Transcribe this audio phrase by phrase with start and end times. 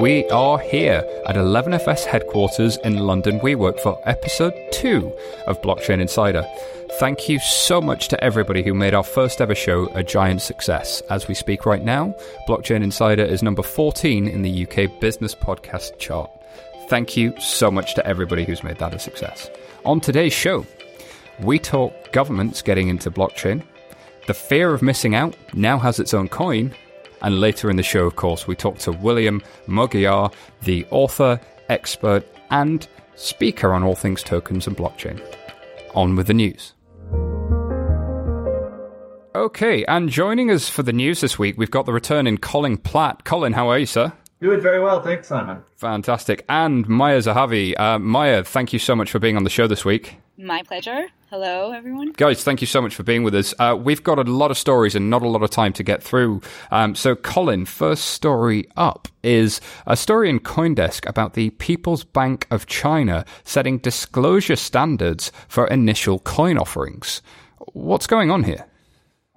[0.00, 5.12] We are here at 11FS headquarters in London WeWork for episode 2
[5.46, 6.42] of Blockchain Insider.
[6.98, 11.02] Thank you so much to everybody who made our first ever show a giant success.
[11.10, 12.14] As we speak right now,
[12.48, 16.30] Blockchain Insider is number 14 in the UK business podcast chart.
[16.88, 19.50] Thank you so much to everybody who's made that a success.
[19.84, 20.64] On today's show,
[21.40, 23.62] we talk governments getting into blockchain.
[24.28, 26.74] The fear of missing out now has its own coin,
[27.22, 32.26] and later in the show, of course, we talk to William Mougayar, the author, expert,
[32.50, 35.20] and speaker on all things tokens and blockchain.
[35.94, 36.74] On with the news.
[39.34, 42.76] Okay, and joining us for the news this week, we've got the return in Colin
[42.76, 43.24] Platt.
[43.24, 44.12] Colin, how are you, sir?
[44.40, 45.62] Doing very well, thanks, Simon.
[45.76, 46.46] Fantastic.
[46.48, 47.78] And Maya Zahavi.
[47.78, 50.16] Uh, Maya, thank you so much for being on the show this week.
[50.38, 51.08] My pleasure.
[51.28, 52.12] Hello, everyone.
[52.12, 53.52] Guys, thank you so much for being with us.
[53.58, 56.02] Uh, we've got a lot of stories and not a lot of time to get
[56.02, 56.40] through.
[56.70, 62.46] Um, so, Colin, first story up is a story in Coindesk about the People's Bank
[62.50, 67.20] of China setting disclosure standards for initial coin offerings.
[67.74, 68.69] What's going on here?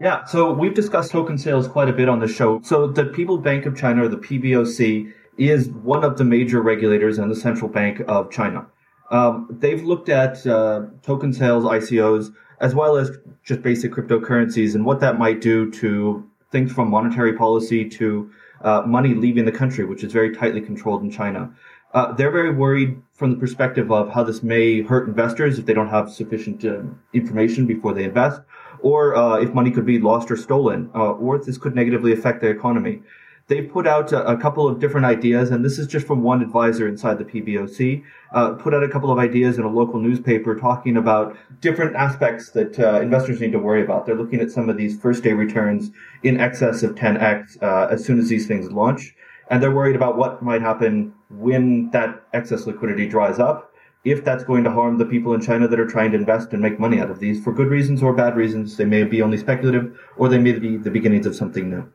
[0.03, 2.59] Yeah, so we've discussed token sales quite a bit on the show.
[2.61, 7.19] So, the People Bank of China, or the PBOC, is one of the major regulators
[7.19, 8.65] and the central bank of China.
[9.11, 13.11] Um, they've looked at uh, token sales, ICOs, as well as
[13.45, 18.81] just basic cryptocurrencies and what that might do to things from monetary policy to uh,
[18.81, 21.49] money leaving the country, which is very tightly controlled in China.
[21.93, 25.73] Uh, they're very worried from the perspective of how this may hurt investors if they
[25.73, 26.81] don't have sufficient uh,
[27.13, 28.41] information before they invest,
[28.83, 32.13] or uh, if money could be lost or stolen, uh, or if this could negatively
[32.13, 33.01] affect the economy
[33.47, 36.41] they've put out a, a, couple of different ideas, and this is just from one
[36.41, 38.03] advisor inside the PBOC.
[38.31, 42.51] Uh, put out a couple of ideas in a local newspaper talking about different aspects
[42.51, 44.05] that uh, investors need to worry about.
[44.05, 45.91] They're looking at some of these first day returns
[46.23, 49.15] in excess of 10x uh, as soon as these things launch,
[49.49, 53.72] and they're worried about what might happen when that excess liquidity dries up.
[54.05, 56.61] If that's going to harm the people in China that are trying to invest and
[56.61, 59.37] make money out of these for good reasons or bad reasons, they may be only
[59.37, 61.89] speculative or they may be the beginnings of something new.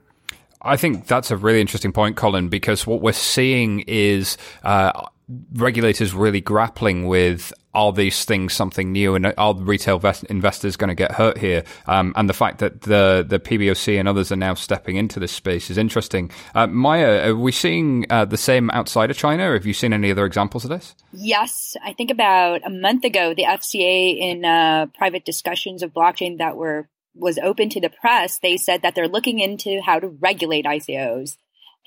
[0.62, 5.06] I think that's a really interesting point, Colin, because what we're seeing is uh,
[5.54, 10.88] regulators really grappling with are these things something new and are retail vest- investors going
[10.88, 11.62] to get hurt here?
[11.86, 15.30] Um, and the fact that the the PBOC and others are now stepping into this
[15.30, 16.32] space is interesting.
[16.56, 19.52] Uh, Maya, are we seeing uh, the same outside of China?
[19.52, 20.96] Have you seen any other examples of this?
[21.12, 26.38] Yes, I think about a month ago, the FCA in uh, private discussions of blockchain
[26.38, 30.08] that were was open to the press, they said that they're looking into how to
[30.08, 31.36] regulate ICOs.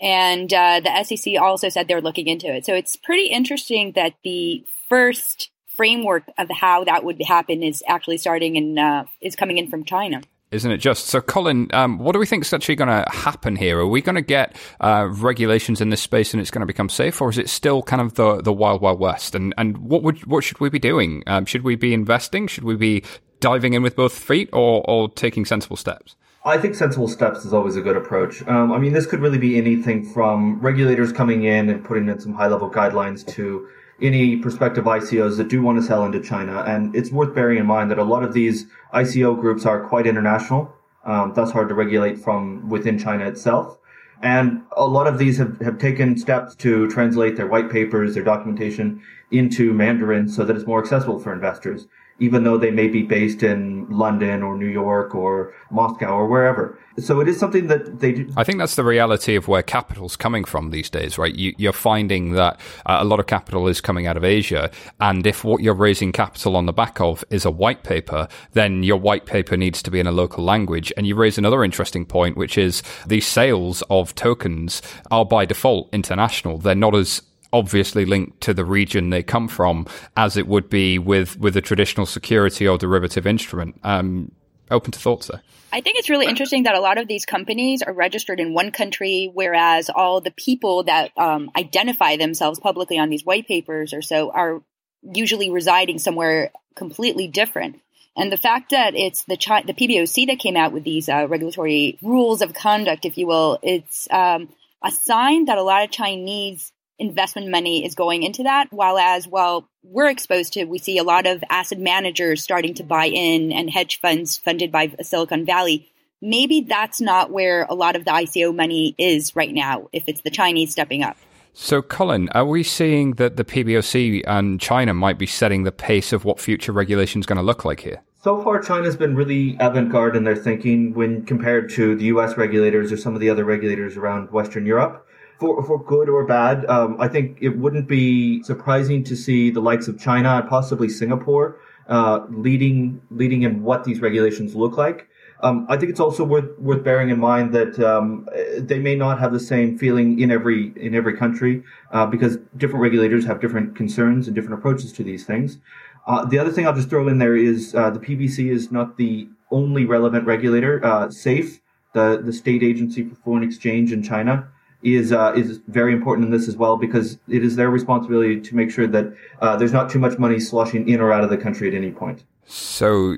[0.02, 2.66] And uh, the SEC also said they're looking into it.
[2.66, 8.18] So it's pretty interesting that the first framework of how that would happen is actually
[8.18, 10.22] starting and uh, is coming in from China
[10.52, 11.06] isn't it just?
[11.08, 13.80] So, Colin, um, what do we think is actually going to happen here?
[13.80, 16.90] Are we going to get uh, regulations in this space and it's going to become
[16.90, 19.34] safe, or is it still kind of the, the wild, wild west?
[19.34, 21.24] And and what would what should we be doing?
[21.26, 22.48] Um, should we be investing?
[22.48, 23.04] Should we be
[23.40, 26.16] diving in with both feet or, or taking sensible steps?
[26.44, 28.46] I think sensible steps is always a good approach.
[28.48, 32.20] Um, I mean, this could really be anything from regulators coming in and putting in
[32.20, 33.68] some high level guidelines to
[34.02, 36.64] any prospective ICOs that do want to sell into China.
[36.68, 40.08] And it's worth bearing in mind that a lot of these ICO groups are quite
[40.08, 40.74] international,
[41.06, 43.78] um, thus hard to regulate from within China itself.
[44.24, 48.24] And a lot of these have, have taken steps to translate their white papers, their
[48.24, 49.02] documentation
[49.32, 51.88] into Mandarin so that it's more accessible for investors
[52.22, 56.78] even though they may be based in London or New York or Moscow or wherever.
[57.00, 58.32] So it is something that they do.
[58.38, 61.34] I think that's the reality of where capital's coming from these days, right?
[61.34, 64.70] You, are finding that uh, a lot of capital is coming out of Asia.
[65.00, 68.84] And if what you're raising capital on the back of is a white paper, then
[68.84, 70.94] your white paper needs to be in a local language.
[70.96, 75.90] And you raise another interesting point, which is these sales of tokens are by default
[75.92, 76.60] international.
[76.60, 77.24] They're not as
[77.54, 81.62] obviously linked to the region they come from, as it would be with with a
[81.62, 83.80] traditional security or derivative instrument.
[83.84, 84.32] Um,
[84.70, 85.42] open to thoughts there.
[85.74, 88.72] I think it's really interesting that a lot of these companies are registered in one
[88.72, 94.02] country, whereas all the people that um, identify themselves publicly on these white papers or
[94.02, 94.62] so are
[95.02, 97.80] usually residing somewhere completely different.
[98.18, 101.28] And the fact that it's the Chi- the PBOC that came out with these uh,
[101.30, 104.50] regulatory rules of conduct, if you will, it's um,
[104.84, 108.68] a sign that a lot of Chinese investment money is going into that.
[108.72, 112.84] While as well, we're exposed to, we see a lot of asset managers starting to
[112.84, 115.92] buy in and hedge funds funded by Silicon Valley.
[116.22, 120.22] Maybe that's not where a lot of the ICO money is right now, if it's
[120.22, 121.18] the Chinese stepping up.
[121.54, 126.14] So, Colin, are we seeing that the PBOC and China might be setting the pace
[126.14, 128.04] of what future regulation is going to look like here?
[128.24, 132.38] So far, China's been really avant garde in their thinking when compared to the US
[132.38, 135.08] regulators or some of the other regulators around Western Europe.
[135.42, 136.66] For, for good or bad.
[136.68, 140.88] Um, I think it wouldn't be surprising to see the likes of China and possibly
[140.88, 141.58] Singapore
[141.88, 145.08] uh, leading leading in what these regulations look like.
[145.42, 148.30] Um, I think it's also worth worth bearing in mind that um,
[148.60, 152.84] they may not have the same feeling in every in every country uh, because different
[152.84, 155.58] regulators have different concerns and different approaches to these things.
[156.06, 158.98] Uh, the other thing I'll just throw in there is uh, the PBC is not
[158.98, 160.86] the only relevant regulator.
[160.86, 161.62] Uh, SAFE,
[161.94, 164.48] the the state agency for foreign exchange in China,
[164.84, 168.56] is uh, is very important in this as well because it is their responsibility to
[168.56, 171.38] make sure that uh, there's not too much money sloshing in or out of the
[171.38, 172.24] country at any point.
[172.52, 173.16] So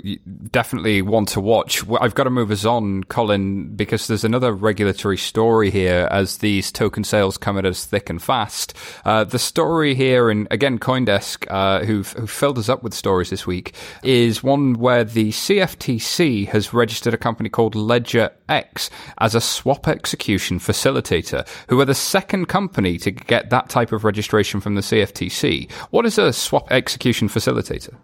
[0.52, 1.84] definitely one to watch.
[2.00, 6.72] I've got to move us on, Colin, because there's another regulatory story here as these
[6.72, 8.76] token sales come at us thick and fast.
[9.06, 13.32] Uh, the story here, and again, CoinDesk, uh, who've, who filled us up with stories
[13.32, 19.34] this week, is one where the CFTC has registered a company called Ledger X as
[19.34, 24.62] a swap execution facilitator, who are the second company to get that type of registration
[24.62, 25.72] from the CFTC.
[25.90, 27.96] What is a swap execution facilitator?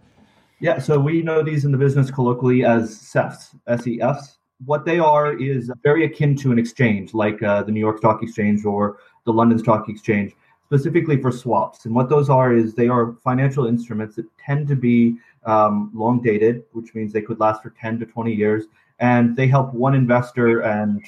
[0.62, 4.40] Yeah, so we know these in the business colloquially as SEFs, S-E-Fs.
[4.66, 8.22] What they are is very akin to an exchange, like uh, the New York Stock
[8.22, 10.34] Exchange or the London Stock Exchange,
[10.66, 11.86] specifically for swaps.
[11.86, 15.16] And what those are is they are financial instruments that tend to be
[15.46, 18.66] um, long dated, which means they could last for 10 to 20 years.
[19.00, 21.02] And they help one investor and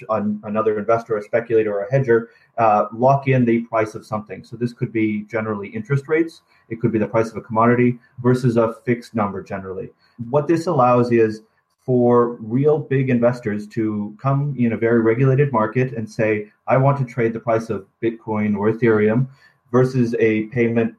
[0.44, 4.44] another investor, a speculator or a hedger, uh, lock in the price of something.
[4.44, 8.00] So this could be generally interest rates, it could be the price of a commodity
[8.22, 9.90] versus a fixed number generally.
[10.30, 11.42] What this allows is
[11.82, 16.98] for real big investors to come in a very regulated market and say, I want
[17.00, 19.28] to trade the price of Bitcoin or Ethereum
[19.72, 20.96] versus a payment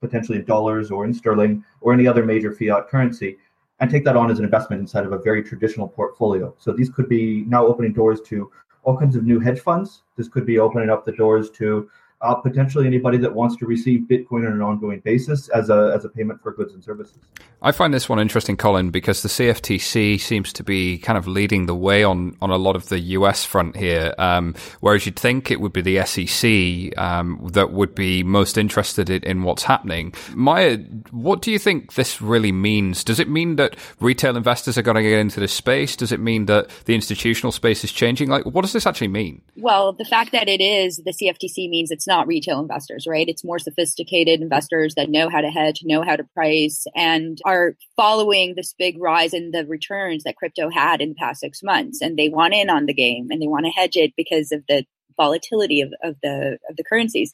[0.00, 3.36] potentially in dollars or in sterling or any other major fiat currency
[3.80, 6.54] and take that on as an investment inside of a very traditional portfolio.
[6.58, 8.50] So these could be now opening doors to
[8.82, 10.02] all kinds of new hedge funds.
[10.16, 11.88] This could be opening up the doors to
[12.20, 16.04] uh, potentially anybody that wants to receive Bitcoin on an ongoing basis as a as
[16.04, 17.18] a payment for goods and services.
[17.62, 21.66] I find this one interesting, Colin, because the CFTC seems to be kind of leading
[21.66, 25.50] the way on on a lot of the US front here, um, whereas you'd think
[25.50, 30.12] it would be the SEC um, that would be most interested in, in what's happening.
[30.34, 30.78] Maya,
[31.12, 33.04] what do you think this really means?
[33.04, 35.94] Does it mean that retail investors are going to get into this space?
[35.94, 38.28] Does it mean that the institutional space is changing?
[38.28, 39.42] Like, what does this actually mean?
[39.56, 43.28] Well, the fact that it is the CFTC means it's not retail investors, right?
[43.28, 47.76] It's more sophisticated investors that know how to hedge, know how to price, and are
[47.94, 52.00] following this big rise in the returns that crypto had in the past six months.
[52.02, 54.64] And they want in on the game and they want to hedge it because of
[54.68, 54.84] the
[55.16, 57.32] volatility of, of the of the currencies.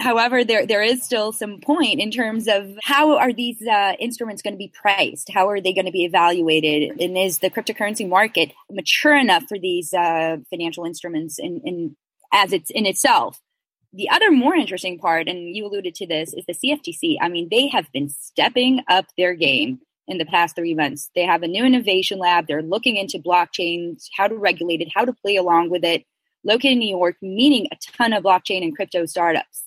[0.00, 4.42] However, there there is still some point in terms of how are these uh, instruments
[4.42, 5.30] going to be priced?
[5.30, 7.00] How are they going to be evaluated?
[7.00, 11.96] And is the cryptocurrency market mature enough for these uh, financial instruments in, in
[12.32, 13.40] as it's in itself?
[13.94, 17.16] The other more interesting part, and you alluded to this, is the CFTC.
[17.20, 21.10] I mean, they have been stepping up their game in the past three months.
[21.14, 22.46] They have a new innovation lab.
[22.46, 26.04] They're looking into blockchains, how to regulate it, how to play along with it.
[26.42, 29.62] Located in New York, meaning a ton of blockchain and crypto startups,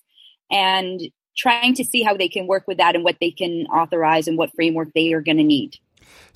[0.52, 1.02] and
[1.36, 4.38] trying to see how they can work with that and what they can authorize and
[4.38, 5.78] what framework they are going to need.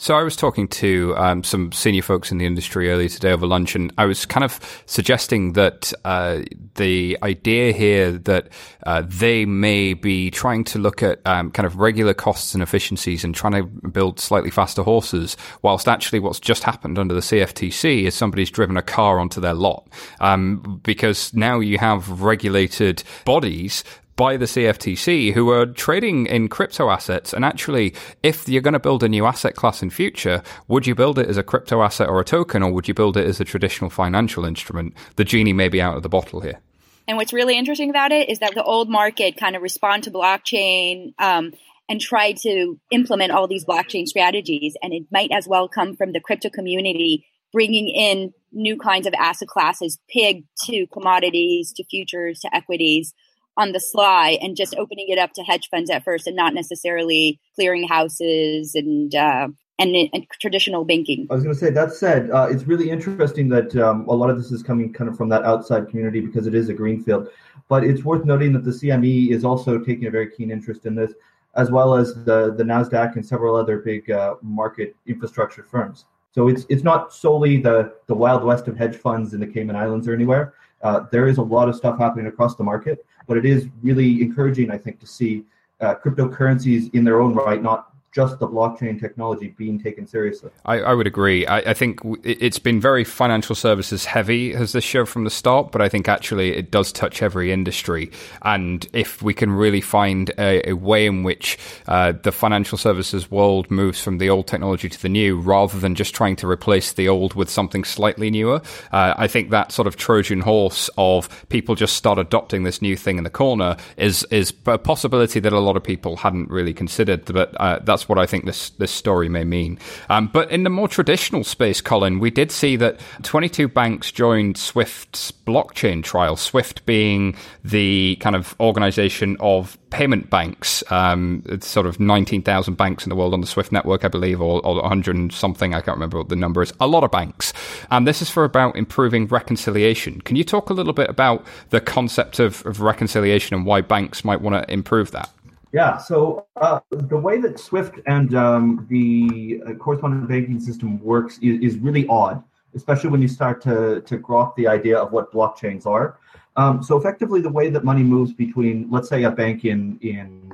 [0.02, 3.46] So I was talking to um, some senior folks in the industry earlier today over
[3.46, 6.40] lunch, and I was kind of suggesting that uh,
[6.74, 8.50] the idea here that
[8.84, 13.24] uh, they may be trying to look at um, kind of regular costs and efficiencies
[13.24, 18.06] and trying to build slightly faster horses, whilst actually what's just happened under the CFTC
[18.06, 19.88] is somebody's driven a car onto their lot,
[20.20, 23.84] um, because now you have regulated bodies
[24.22, 27.34] by the CFTC who are trading in crypto assets.
[27.34, 30.94] And actually, if you're going to build a new asset class in future, would you
[30.94, 33.40] build it as a crypto asset or a token, or would you build it as
[33.40, 34.94] a traditional financial instrument?
[35.16, 36.60] The genie may be out of the bottle here.
[37.08, 40.12] And what's really interesting about it is that the old market kind of respond to
[40.12, 41.54] blockchain um,
[41.90, 44.78] and try to implement all these blockchain strategies.
[44.84, 49.16] And it might as well come from the crypto community bringing in new kinds of
[49.16, 53.16] asset classes, pig to commodities, to futures, to equities
[53.58, 56.54] on the sly and just opening it up to hedge funds at first and not
[56.54, 59.48] necessarily clearing houses and uh,
[59.80, 61.26] and, and, traditional banking.
[61.32, 64.30] I was going to say that said, uh, it's really interesting that um, a lot
[64.30, 67.30] of this is coming kind of from that outside community because it is a greenfield.
[67.68, 70.94] But it's worth noting that the CME is also taking a very keen interest in
[70.94, 71.14] this,
[71.56, 76.06] as well as the the Nasdaq and several other big uh, market infrastructure firms.
[76.34, 79.76] So it's it's not solely the the wild west of hedge funds in the Cayman
[79.76, 80.54] Islands or anywhere.
[80.82, 84.22] Uh, there is a lot of stuff happening across the market, but it is really
[84.22, 85.46] encouraging, I think, to see
[85.80, 90.52] uh, cryptocurrencies in their own right, not just the blockchain technology being taken seriously.
[90.66, 91.46] I, I would agree.
[91.46, 95.72] I, I, think it's been very financial services heavy as this show from the start,
[95.72, 98.12] but I think actually it does touch every industry.
[98.42, 103.32] And if we can really find a, a way in which uh, the financial services
[103.32, 106.92] world moves from the old technology to the new, rather than just trying to replace
[106.92, 111.48] the old with something slightly newer, uh, I think that sort of Trojan horse of
[111.48, 115.54] people just start adopting this new thing in the corner is is a possibility that
[115.54, 117.24] a lot of people hadn't really considered.
[117.26, 119.80] But uh, that's what I think this this story may mean.
[120.10, 124.58] Um, but in the more traditional space, Colin, we did see that 22 banks joined
[124.58, 126.36] Swift's blockchain trial.
[126.36, 130.84] Swift being the kind of organization of payment banks.
[130.90, 134.42] Um, it's sort of 19,000 banks in the world on the Swift network, I believe,
[134.42, 135.74] or, or 100 and something.
[135.74, 136.74] I can't remember what the number is.
[136.80, 137.54] A lot of banks.
[137.92, 140.22] And this is for about improving reconciliation.
[140.22, 144.24] Can you talk a little bit about the concept of, of reconciliation and why banks
[144.24, 145.30] might want to improve that?
[145.74, 151.38] Yeah, so uh, the way that Swift and um, the uh, correspondent banking system works
[151.42, 152.44] is, is, really odd,
[152.76, 156.18] especially when you start to, to grok the idea of what blockchains are.
[156.58, 160.52] Um, so effectively, the way that money moves between, let's say, a bank in in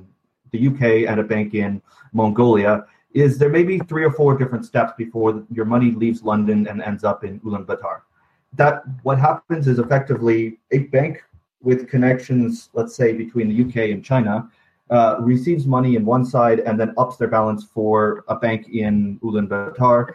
[0.52, 1.82] the UK and a bank in
[2.14, 6.68] Mongolia is there may be three or four different steps before your money leaves London
[6.68, 8.02] and ends up in Ulaanbaatar.
[8.54, 11.24] That what happens is effectively a bank
[11.62, 14.50] with connections, let's say, between the UK and China,
[14.90, 19.20] uh, receives money in one side and then ups their balance for a bank in
[19.20, 20.14] Ulaanbaatar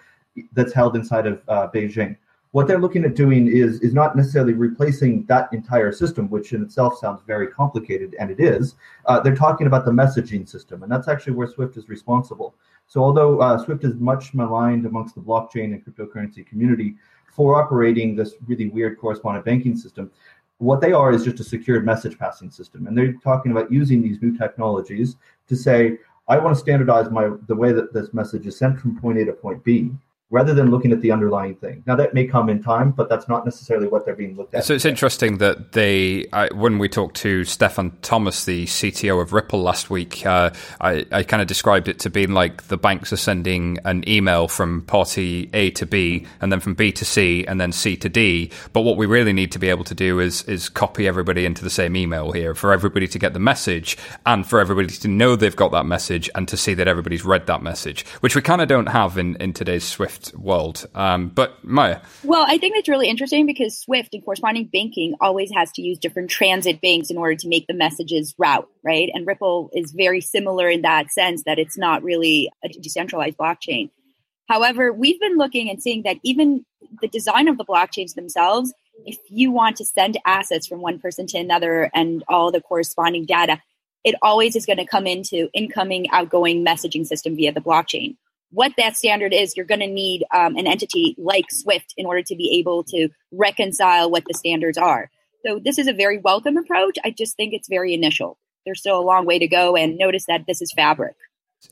[0.53, 2.17] that's held inside of uh, Beijing
[2.53, 6.63] what they're looking at doing is is not necessarily replacing that entire system, which in
[6.63, 8.77] itself sounds very complicated, and it is.
[9.07, 12.55] Uh, they're talking about the messaging system, and that's actually where Swift is responsible.
[12.87, 16.95] So, although uh, Swift is much maligned amongst the blockchain and cryptocurrency community
[17.35, 20.11] for operating this really weird correspondent banking system,
[20.63, 24.01] what they are is just a secured message passing system, and they're talking about using
[24.01, 25.17] these new technologies
[25.49, 28.99] to say, I want to standardize my the way that this message is sent from
[29.01, 29.91] point A to point B
[30.33, 31.85] rather than looking at the underlying thing.
[31.87, 34.65] Now that may come in time, but that's not necessarily what they're being looked at.
[34.65, 39.35] So it's interesting that they, I, when we talked to Stefan Thomas, the CTO of
[39.35, 43.13] Ripple last week, uh, I, I kind of described it to being like the banks
[43.13, 47.45] are sending an email from party A to B, and then from B to C,
[47.47, 48.51] and then C to D.
[48.73, 51.63] But what we really need to be able to do is is copy everybody into
[51.63, 55.37] the same email here for everybody to get the message, and for everybody to know
[55.37, 58.63] they've got that message, and to see that everybody's read that message, which we kind
[58.63, 60.87] of don't have in in today's Swift world.
[60.95, 62.01] Um, but Maya.
[62.23, 65.99] Well, I think that's really interesting because Swift and corresponding banking always has to use
[65.99, 69.11] different transit banks in order to make the messages route, right?
[69.13, 73.91] And Ripple is very similar in that sense that it's not really a decentralized blockchain.
[74.49, 76.65] However, we've been looking and seeing that even
[77.01, 78.73] the design of the blockchains themselves,
[79.07, 83.25] if you want to send assets from one person to another and all the corresponding
[83.25, 83.61] data,
[84.05, 88.17] it always is going to come into incoming, outgoing messaging system via the blockchain
[88.53, 92.23] what that standard is, you're going to need um, an entity like Swift in order
[92.23, 95.11] to be able to reconcile what the standards are.
[95.45, 96.99] So this is a very welcome approach.
[97.05, 98.39] I just think it's very initial.
[98.65, 101.17] There's still a long way to go, and notice that this is fabric.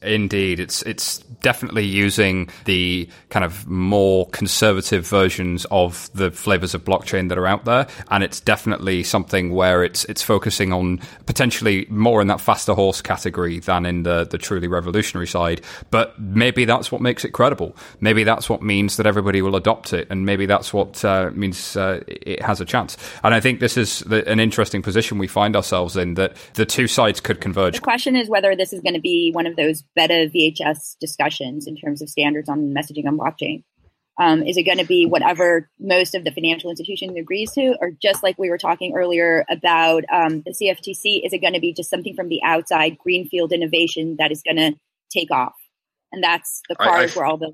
[0.02, 6.84] Indeed, it's it's definitely using the kind of more conservative versions of the flavors of
[6.84, 11.86] blockchain that are out there, and it's definitely something where it's it's focusing on potentially
[11.90, 15.60] more in that faster horse category than in the the truly revolutionary side.
[15.90, 17.76] But maybe that's what makes it credible.
[18.00, 21.76] Maybe that's what means that everybody will adopt it, and maybe that's what uh, means
[21.76, 22.96] uh, it has a chance.
[23.22, 26.64] And I think this is the, an interesting position we find ourselves in that the
[26.64, 27.74] two sides could converge.
[27.74, 31.66] The question is whether this is going to be one of those beta VHS discussions
[31.66, 33.64] in terms of standards on messaging on blockchain?
[34.20, 37.92] Um, is it going to be whatever most of the financial institution agrees to, or
[38.02, 41.72] just like we were talking earlier about um, the CFTC, is it going to be
[41.72, 44.74] just something from the outside, greenfield innovation that is going to
[45.10, 45.54] take off?
[46.12, 47.52] And that's the card where all the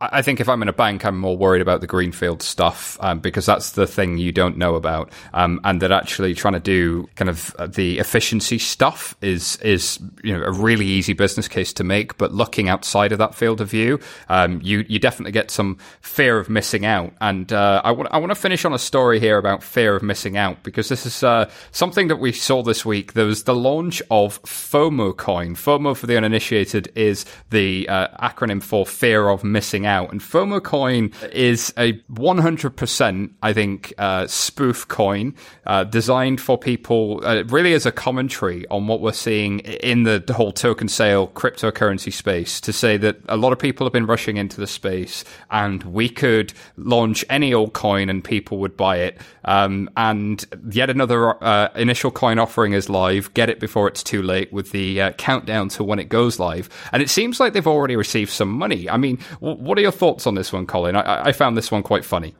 [0.00, 3.20] I think if I'm in a bank, I'm more worried about the greenfield stuff um,
[3.20, 7.08] because that's the thing you don't know about, um, and that actually trying to do
[7.14, 11.72] kind of uh, the efficiency stuff is is you know a really easy business case
[11.74, 12.18] to make.
[12.18, 16.38] But looking outside of that field of view, um, you you definitely get some fear
[16.38, 17.12] of missing out.
[17.20, 20.02] And uh, I want I want to finish on a story here about fear of
[20.02, 23.12] missing out because this is uh, something that we saw this week.
[23.12, 25.54] There was the launch of FOMO Coin.
[25.54, 30.10] FOMO for the uninitiated is the uh, acronym for fear of missing out.
[30.12, 35.34] And FOMO coin is a 100%, I think, uh, spoof coin
[35.66, 40.22] uh, designed for people uh, really as a commentary on what we're seeing in the,
[40.24, 44.06] the whole token sale cryptocurrency space to say that a lot of people have been
[44.06, 48.96] rushing into the space and we could launch any old coin and people would buy
[48.96, 49.18] it.
[49.44, 53.32] Um, and yet another uh, initial coin offering is live.
[53.34, 56.68] Get it before it's too late with the uh, countdown to when it goes live.
[56.92, 58.88] And it seems like they've already received some money.
[58.88, 60.96] I mean, what are your thoughts on this one, Colin?
[60.96, 62.34] I, I found this one quite funny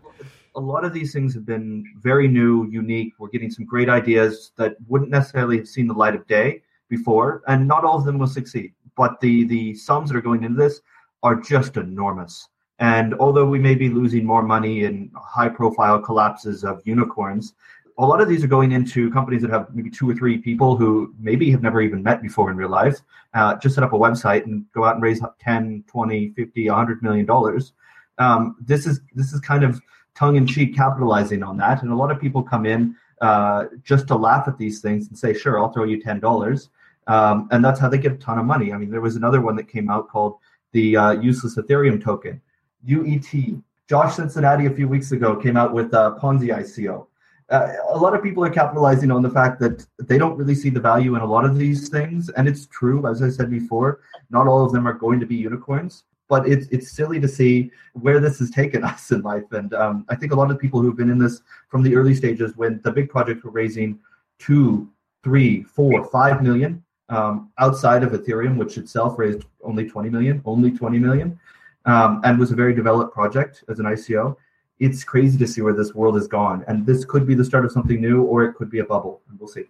[0.54, 3.14] a lot of these things have been very new, unique.
[3.18, 7.42] We're getting some great ideas that wouldn't necessarily have seen the light of day before,
[7.48, 8.72] and not all of them will succeed.
[8.96, 10.80] But the the sums that are going into this
[11.22, 12.48] are just enormous.
[12.78, 17.54] And although we may be losing more money in high profile collapses of unicorns,
[17.98, 20.76] a lot of these are going into companies that have maybe two or three people
[20.76, 23.00] who maybe have never even met before in real life,
[23.34, 27.02] uh, just set up a website and go out and raise 10, 20, 50, 100
[27.02, 27.72] million dollars.
[28.18, 29.80] Um, this is this is kind of
[30.14, 31.82] tongue in cheek capitalizing on that.
[31.82, 35.18] And a lot of people come in uh, just to laugh at these things and
[35.18, 36.68] say, sure, I'll throw you $10.
[37.06, 38.72] Um, and that's how they get a ton of money.
[38.72, 40.36] I mean, there was another one that came out called
[40.72, 42.40] the uh, useless Ethereum token,
[42.86, 43.62] UET.
[43.88, 47.06] Josh Cincinnati a few weeks ago came out with uh, Ponzi ICO.
[47.50, 50.70] Uh, a lot of people are capitalizing on the fact that they don't really see
[50.70, 52.30] the value in a lot of these things.
[52.30, 55.36] And it's true, as I said before, not all of them are going to be
[55.36, 59.52] unicorns but it's it's silly to see where this has taken us in life.
[59.52, 62.14] And um, I think a lot of people who've been in this from the early
[62.14, 63.98] stages, when the big projects were raising
[64.38, 64.90] two,
[65.22, 70.70] three, four, five million um, outside of Ethereum, which itself raised only 20 million, only
[70.70, 71.38] 20 million,
[71.84, 74.34] um, and was a very developed project as an ICO.
[74.78, 77.64] It's crazy to see where this world has gone, and this could be the start
[77.64, 79.64] of something new, or it could be a bubble, and we'll see.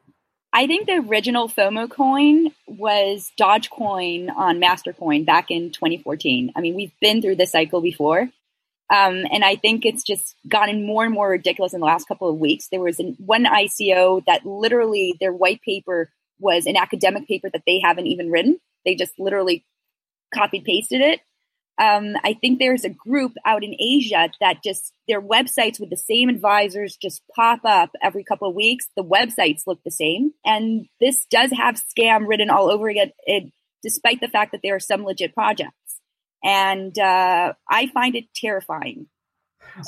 [0.54, 6.52] I think the original FOMO coin was Dogecoin on Mastercoin back in 2014.
[6.54, 8.28] I mean, we've been through this cycle before.
[8.90, 12.28] Um, and I think it's just gotten more and more ridiculous in the last couple
[12.28, 12.68] of weeks.
[12.68, 17.62] There was an, one ICO that literally their white paper was an academic paper that
[17.66, 18.61] they haven't even written.
[18.85, 19.64] They just literally
[20.35, 21.21] copied pasted it
[21.79, 25.97] um, I think there's a group out in Asia that just their websites with the
[25.97, 28.88] same advisors just pop up every couple of weeks.
[28.97, 33.52] The websites look the same, and this does have scam written all over it, it
[33.83, 35.73] despite the fact that there are some legit projects.
[36.45, 39.07] And uh, I find it terrifying.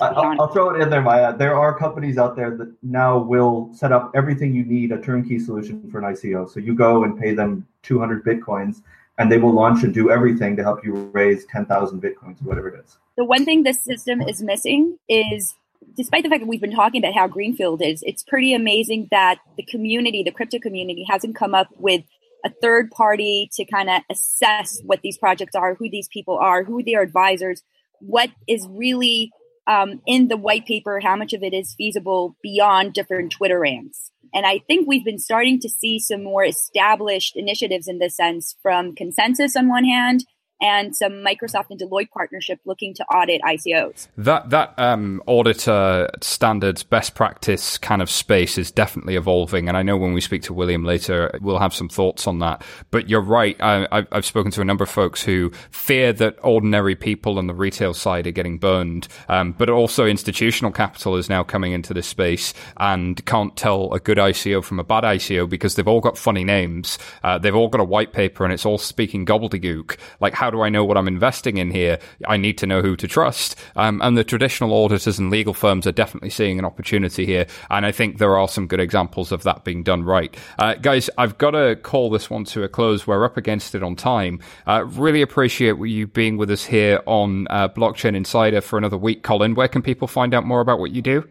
[0.00, 1.36] I'll, I'll, throw it in there, Maya.
[1.36, 5.38] There are companies out there that now will set up everything you need a turnkey
[5.38, 6.48] solution for an ICO.
[6.48, 8.82] So you go and pay them 200 bitcoins
[9.18, 12.68] and they will launch and do everything to help you raise 10,000 bitcoins or whatever
[12.68, 12.96] it is.
[13.16, 15.54] The one thing this system is missing is
[15.96, 19.38] despite the fact that we've been talking about how greenfield is, it's pretty amazing that
[19.56, 22.02] the community, the crypto community hasn't come up with
[22.44, 26.64] a third party to kind of assess what these projects are, who these people are,
[26.64, 27.62] who their advisors,
[28.00, 29.30] what is really
[29.66, 34.10] um, in the white paper, how much of it is feasible beyond different Twitter rants.
[34.34, 38.56] And I think we've been starting to see some more established initiatives in this sense
[38.60, 40.24] from consensus on one hand
[40.64, 44.08] and some Microsoft and Deloitte partnership looking to audit ICOs.
[44.16, 49.82] That that um, auditor standards, best practice kind of space is definitely evolving, and I
[49.82, 52.64] know when we speak to William later, we'll have some thoughts on that.
[52.90, 53.56] But you're right.
[53.60, 57.54] I, have spoken to a number of folks who fear that ordinary people on the
[57.54, 62.06] retail side are getting burned, um, but also institutional capital is now coming into this
[62.06, 66.16] space and can't tell a good ICO from a bad ICO because they've all got
[66.16, 69.98] funny names, uh, they've all got a white paper, and it's all speaking gobbledygook.
[70.20, 71.98] Like how do I know what I'm investing in here?
[72.26, 73.56] I need to know who to trust.
[73.76, 77.46] Um, and the traditional auditors and legal firms are definitely seeing an opportunity here.
[77.70, 80.34] And I think there are some good examples of that being done right.
[80.58, 83.06] Uh, guys, I've got to call this one to a close.
[83.06, 84.40] We're up against it on time.
[84.66, 89.22] Uh, really appreciate you being with us here on uh, Blockchain Insider for another week,
[89.22, 89.54] Colin.
[89.54, 91.28] Where can people find out more about what you do?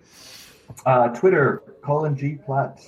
[0.85, 2.35] Uh, Twitter, Colin G.
[2.45, 2.79] Platt.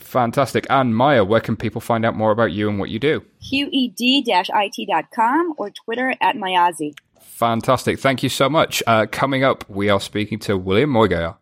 [0.00, 0.66] Fantastic.
[0.68, 3.22] And Maya, where can people find out more about you and what you do?
[3.52, 6.94] QED-IT.com or Twitter at Mayazi.
[7.20, 8.00] Fantastic.
[8.00, 8.82] Thank you so much.
[8.86, 11.36] Uh, coming up, we are speaking to William Mougayar.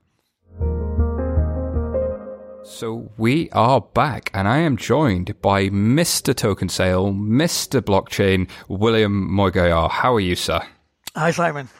[2.64, 6.36] So we are back, and I am joined by Mr.
[6.36, 7.80] Token Sale, Mr.
[7.80, 9.90] Blockchain, William Mougayar.
[9.90, 10.60] How are you, sir?
[11.16, 11.70] Hi, Simon.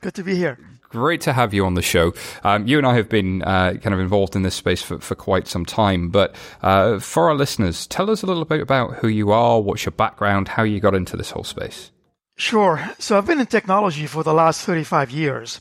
[0.00, 0.58] Good to be here.
[0.90, 2.14] Great to have you on the show.
[2.44, 5.14] Um, you and I have been uh, kind of involved in this space for, for
[5.14, 9.08] quite some time, but uh, for our listeners, tell us a little bit about who
[9.08, 11.90] you are, what's your background, how you got into this whole space.
[12.36, 12.90] Sure.
[12.98, 15.60] So I've been in technology for the last 35 years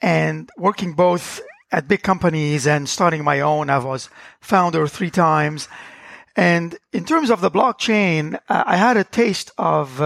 [0.00, 3.68] and working both at big companies and starting my own.
[3.68, 4.08] I was
[4.40, 5.68] founder three times.
[6.34, 10.00] And in terms of the blockchain, uh, I had a taste of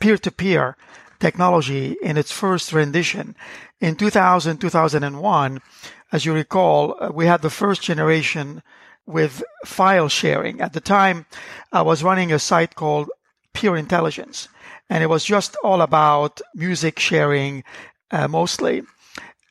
[0.00, 0.76] peer to peer
[1.18, 3.34] technology in its first rendition.
[3.80, 5.60] In 2000, 2001,
[6.12, 8.62] as you recall, uh, we had the first generation
[9.06, 10.60] with file sharing.
[10.60, 11.26] At the time,
[11.72, 13.10] I was running a site called
[13.52, 14.48] Pure Intelligence,
[14.90, 17.64] and it was just all about music sharing
[18.10, 18.82] uh, mostly.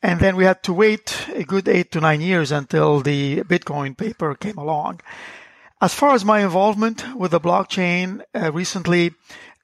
[0.02, 3.96] And then we had to wait a good eight to nine years until the Bitcoin
[3.96, 5.00] paper came along.
[5.80, 9.12] As far as my involvement with the blockchain uh, recently,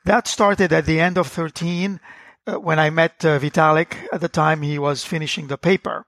[0.04, 2.00] that started at the end of 13
[2.46, 3.96] uh, when I met uh, Vitalik.
[4.12, 6.06] At the time, he was finishing the paper.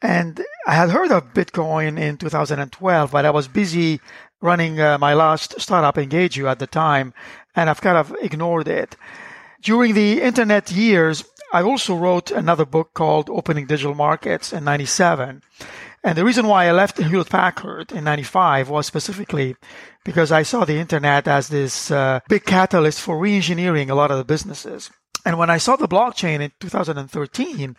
[0.00, 4.00] And I had heard of Bitcoin in 2012, but I was busy
[4.40, 7.14] running uh, my last startup, Engagio, at the time,
[7.54, 8.96] and I've kind of ignored it.
[9.62, 15.42] During the internet years, I also wrote another book called Opening Digital Markets in 97.
[16.04, 19.54] And the reason why I left Hewlett Packard in 95 was specifically
[20.04, 24.18] because I saw the internet as this uh, big catalyst for reengineering a lot of
[24.18, 24.90] the businesses.
[25.24, 27.76] And when I saw the blockchain in 2013,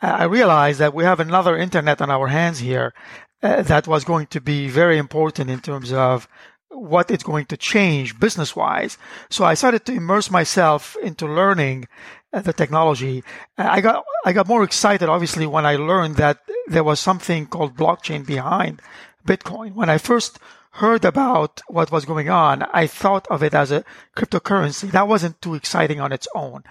[0.00, 2.94] I realized that we have another internet on our hands here
[3.42, 6.28] uh, that was going to be very important in terms of
[6.70, 8.98] what it's going to change business wise.
[9.30, 11.88] So I started to immerse myself into learning
[12.36, 13.24] Uh, the technology.
[13.56, 17.46] Uh, I got I got more excited obviously when I learned that there was something
[17.46, 18.82] called blockchain behind
[19.26, 19.72] Bitcoin.
[19.72, 20.38] When I first
[20.72, 24.90] heard about what was going on, I thought of it as a cryptocurrency.
[24.90, 26.64] That wasn't too exciting on its own.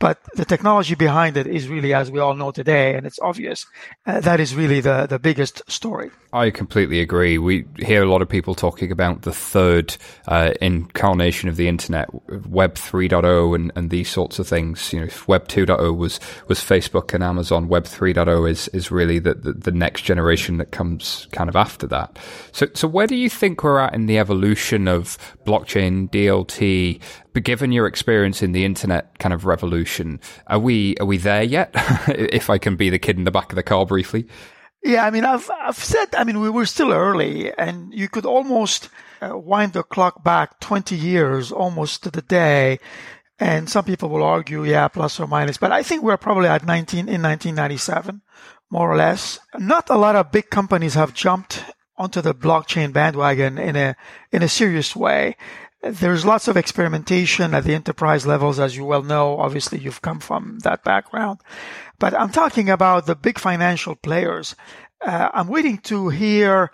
[0.00, 3.64] But the technology behind it is really, as we all know today, and it's obvious,
[4.06, 6.10] uh, that is really the, the biggest story.
[6.32, 7.38] I completely agree.
[7.38, 12.08] We hear a lot of people talking about the third uh, incarnation of the internet,
[12.48, 14.92] Web 3.0 and, and these sorts of things.
[14.92, 17.68] You know, if Web 2.0 was, was Facebook and Amazon.
[17.68, 21.86] Web 3.0 is, is really the, the, the next generation that comes kind of after
[21.86, 22.18] that.
[22.50, 27.00] So, so where do you think we're at in the evolution of blockchain, DLT,
[27.34, 31.42] but given your experience in the internet kind of revolution, are we are we there
[31.42, 31.70] yet?
[32.08, 34.26] if I can be the kid in the back of the car briefly.
[34.82, 38.24] Yeah, I mean, I've I've said, I mean, we were still early, and you could
[38.24, 38.88] almost
[39.20, 42.78] uh, wind the clock back 20 years, almost to the day.
[43.40, 46.64] And some people will argue, yeah, plus or minus, but I think we're probably at
[46.64, 48.22] 19 in 1997,
[48.70, 49.40] more or less.
[49.58, 51.64] Not a lot of big companies have jumped
[51.96, 53.96] onto the blockchain bandwagon in a
[54.32, 55.36] in a serious way.
[55.86, 59.38] There's lots of experimentation at the enterprise levels, as you well know.
[59.38, 61.40] Obviously, you've come from that background.
[61.98, 64.56] But I'm talking about the big financial players.
[65.04, 66.72] Uh, I'm waiting to hear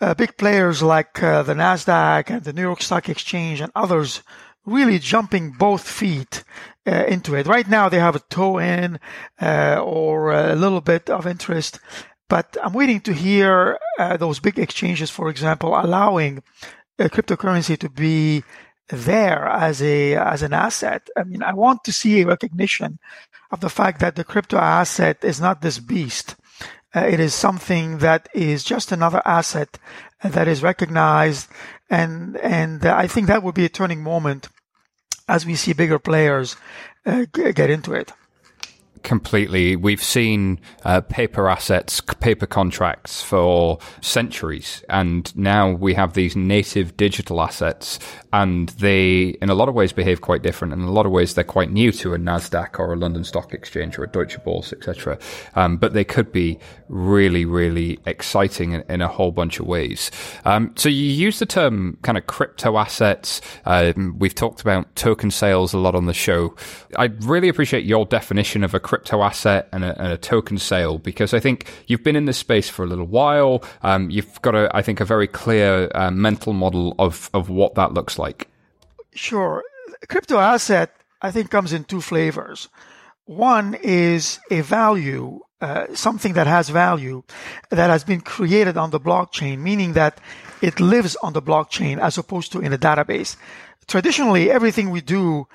[0.00, 4.22] uh, big players like uh, the NASDAQ and the New York Stock Exchange and others
[4.64, 6.44] really jumping both feet
[6.86, 7.48] uh, into it.
[7.48, 9.00] Right now, they have a toe in
[9.40, 11.80] uh, or a little bit of interest.
[12.28, 16.42] But I'm waiting to hear uh, those big exchanges, for example, allowing
[16.98, 18.44] cryptocurrency to be
[18.88, 21.08] there as a as an asset.
[21.16, 22.98] I mean, I want to see a recognition
[23.50, 26.36] of the fact that the crypto asset is not this beast.
[26.94, 29.78] Uh, it is something that is just another asset
[30.22, 31.48] that is recognized,
[31.90, 34.48] and and I think that would be a turning moment
[35.28, 36.56] as we see bigger players
[37.04, 38.12] uh, get into it
[39.02, 39.76] completely.
[39.76, 46.96] We've seen uh, paper assets, paper contracts for centuries, and now we have these native
[46.96, 47.98] digital assets,
[48.32, 50.72] and they, in a lot of ways, behave quite different.
[50.72, 53.24] And in a lot of ways, they're quite new to a Nasdaq or a London
[53.24, 55.18] Stock Exchange or a Deutsche Börse, etc.
[55.54, 56.58] Um, but they could be
[56.88, 60.10] really, really exciting in, in a whole bunch of ways.
[60.44, 63.40] Um, so you use the term kind of crypto assets.
[63.64, 66.54] Um, we've talked about token sales a lot on the show.
[66.96, 70.96] I really appreciate your definition of a crypto asset and a, and a, token sale
[70.96, 73.62] because I think you've been in this space for a little while.
[73.82, 77.74] Um, you've got a, I think, a very clear uh, mental model of, of what
[77.74, 78.48] that looks like.
[79.12, 79.62] Sure.
[80.08, 82.70] Crypto asset, I think, comes in two flavors.
[83.26, 87.24] One is a value, uh, something that has value
[87.68, 90.18] that has been created on the blockchain, meaning that
[90.62, 93.36] it lives on the blockchain as opposed to in a database.
[93.86, 95.46] Traditionally, everything we do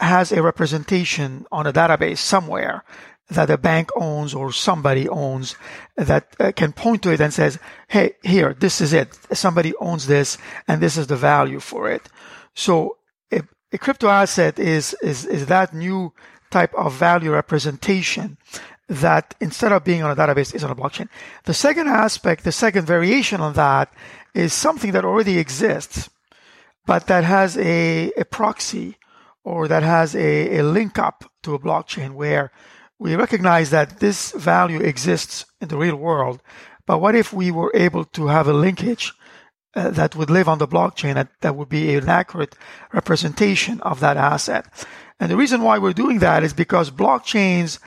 [0.00, 2.84] has a representation on a database somewhere
[3.30, 5.54] that a bank owns or somebody owns
[5.96, 7.58] that uh, can point to it and says,
[7.88, 9.16] Hey, here, this is it.
[9.32, 10.36] Somebody owns this
[10.66, 12.08] and this is the value for it.
[12.54, 12.96] So
[13.32, 16.12] a, a crypto asset is, is, is that new
[16.50, 18.36] type of value representation
[18.88, 21.08] that instead of being on a database is on a blockchain.
[21.44, 23.92] The second aspect, the second variation on that
[24.34, 26.10] is something that already exists,
[26.86, 28.96] but that has a, a proxy
[29.44, 32.50] or that has a, a link up to a blockchain where
[32.98, 36.42] we recognize that this value exists in the real world.
[36.86, 39.12] But what if we were able to have a linkage
[39.74, 42.56] uh, that would live on the blockchain that, that would be an accurate
[42.92, 44.66] representation of that asset?
[45.18, 47.78] And the reason why we're doing that is because blockchains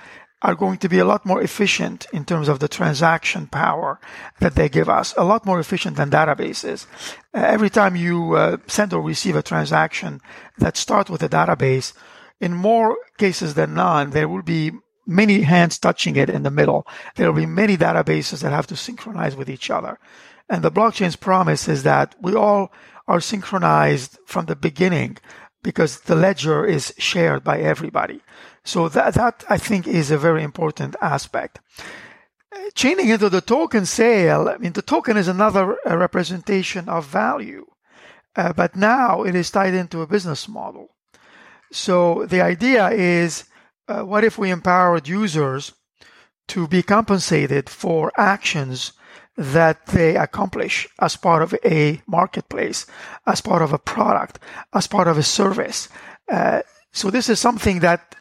[0.43, 3.99] are going to be a lot more efficient in terms of the transaction power
[4.41, 6.85] that they give us, a lot more efficient than databases.
[7.33, 10.19] Uh, every time you uh, send or receive a transaction
[10.57, 11.93] that starts with a database,
[12.41, 14.71] in more cases than none, there will be
[15.07, 16.85] many hands touching it in the middle.
[17.15, 19.97] There will be many databases that have to synchronize with each other.
[20.49, 22.71] And the blockchain's promise is that we all
[23.07, 25.17] are synchronized from the beginning
[25.61, 28.21] because the ledger is shared by everybody.
[28.63, 31.59] So that, that I think is a very important aspect.
[32.75, 37.65] Chaining into the token sale, I mean, the token is another representation of value,
[38.35, 40.95] uh, but now it is tied into a business model.
[41.71, 43.45] So the idea is,
[43.87, 45.73] uh, what if we empowered users
[46.47, 48.93] to be compensated for actions
[49.35, 52.85] that they accomplish as part of a marketplace,
[53.25, 54.39] as part of a product,
[54.73, 55.89] as part of a service.
[56.31, 58.15] Uh, so this is something that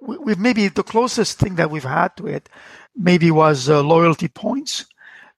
[0.00, 2.48] we, have maybe the closest thing that we've had to it
[2.96, 4.86] maybe was uh, loyalty points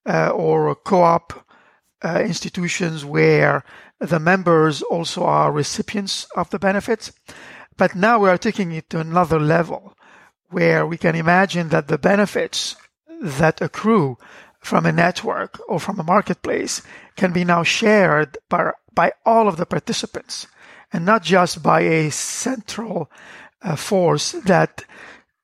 [0.06, 1.44] uh, or co-op
[2.04, 3.64] uh, institutions where
[3.98, 7.12] the members also are recipients of the benefits.
[7.76, 9.96] But now we are taking it to another level
[10.50, 12.76] where we can imagine that the benefits
[13.20, 14.18] that accrue
[14.58, 16.82] from a network or from a marketplace
[17.16, 20.46] can be now shared by, by all of the participants
[20.92, 23.10] and not just by a central
[23.62, 24.84] uh, force that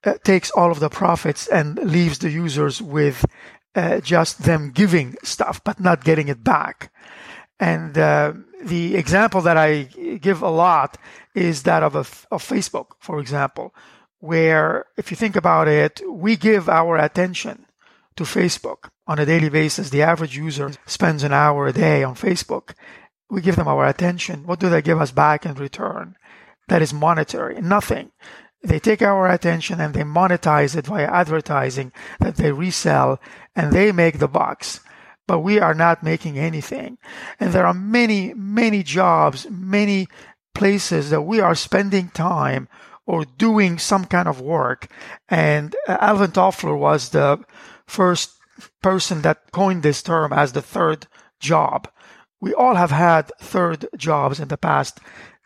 [0.04, 3.24] uh, takes all of the profits and leaves the users with
[3.74, 6.92] uh, just them giving stuff but not getting it back.
[7.60, 9.82] And uh, the example that I
[10.20, 10.96] give a lot
[11.34, 13.74] is that of, a, of Facebook, for example,
[14.20, 17.66] where if you think about it, we give our attention
[18.16, 19.90] to Facebook on a daily basis.
[19.90, 22.74] The average user spends an hour a day on Facebook.
[23.30, 24.46] We give them our attention.
[24.46, 26.16] What do they give us back in return?
[26.68, 27.60] That is monetary.
[27.60, 28.12] Nothing.
[28.62, 33.20] They take our attention and they monetize it via advertising that they resell
[33.54, 34.80] and they make the bucks.
[35.26, 36.98] But we are not making anything.
[37.38, 40.08] And there are many, many jobs, many
[40.54, 42.68] places that we are spending time
[43.06, 44.88] or doing some kind of work.
[45.28, 47.40] And Alvin Toffler was the
[47.86, 48.32] first
[48.82, 51.06] person that coined this term as the third
[51.38, 51.88] job.
[52.40, 55.00] We all have had third jobs in the past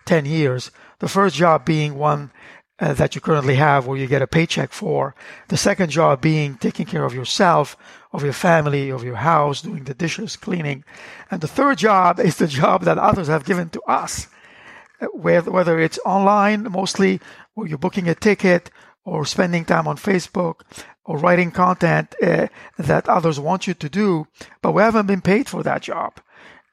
[0.05, 0.71] 10 years.
[0.99, 2.31] The first job being one
[2.79, 5.15] uh, that you currently have where you get a paycheck for.
[5.49, 7.77] The second job being taking care of yourself,
[8.12, 10.85] of your family, of your house, doing the dishes, cleaning.
[11.31, 14.27] And the third job is the job that others have given to us.
[15.12, 17.21] Whether it's online, mostly,
[17.57, 18.71] or you're booking a ticket,
[19.05, 20.61] or spending time on Facebook,
[21.05, 22.47] or writing content uh,
[22.79, 24.27] that others want you to do,
[24.61, 26.21] but we haven't been paid for that job.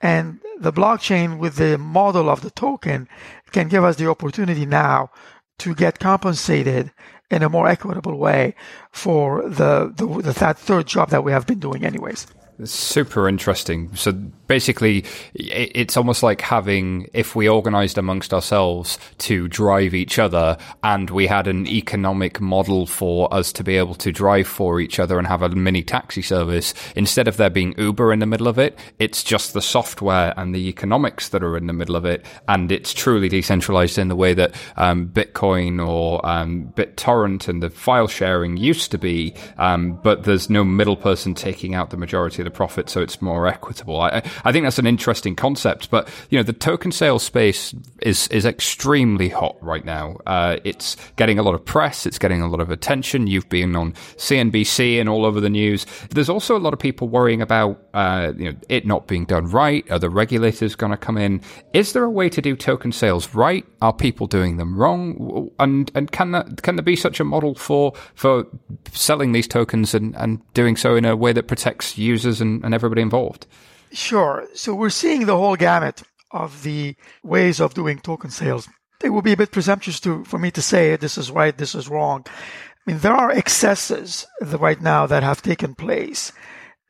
[0.02, 3.08] And the blockchain with the model of the token
[3.52, 5.12] can give us the opportunity now
[5.60, 6.92] to get compensated
[7.30, 8.56] in a more equitable way
[8.92, 12.28] for the, the, the that third job that we have been doing anyways.
[12.66, 13.96] Super interesting.
[13.96, 20.58] So basically, it's almost like having, if we organized amongst ourselves to drive each other
[20.84, 25.00] and we had an economic model for us to be able to drive for each
[25.00, 28.50] other and have a mini taxi service, instead of there being Uber in the middle
[28.50, 32.04] of it, it's just the software and the economics that are in the middle of
[32.04, 32.26] it.
[32.50, 37.70] And it's truly decentralized in the way that um, Bitcoin or um, BitTorrent and the
[37.70, 39.34] file sharing used to be.
[39.58, 43.22] Um, but there's no middle person taking out the majority of the profit so it's
[43.22, 44.00] more equitable.
[44.00, 48.28] I, I think that's an interesting concept, but you know, the token sales space is,
[48.30, 50.18] is extremely hot right now.
[50.26, 52.06] Uh, it's getting a lot of press.
[52.06, 53.28] It's getting a lot of attention.
[53.28, 55.86] You've been on CNBC and all over the news.
[56.12, 59.46] There's also a lot of people worrying about, uh, you know, it not being done
[59.46, 59.90] right.
[59.92, 61.42] Are the regulators going to come in?
[61.74, 63.66] Is there a way to do token sales right?
[63.82, 65.50] Are people doing them wrong?
[65.60, 68.46] And, and can that, can there be such a model for, for
[68.92, 72.74] selling these tokens and, and doing so in a way that protects users and, and
[72.74, 73.48] everybody involved?
[73.92, 74.48] Sure.
[74.54, 78.68] So we're seeing the whole gamut of the ways of doing token sales.
[79.04, 81.76] It would be a bit presumptuous to for me to say this is right, this
[81.76, 82.26] is wrong.
[82.28, 86.32] I mean, there are excesses right now that have taken place.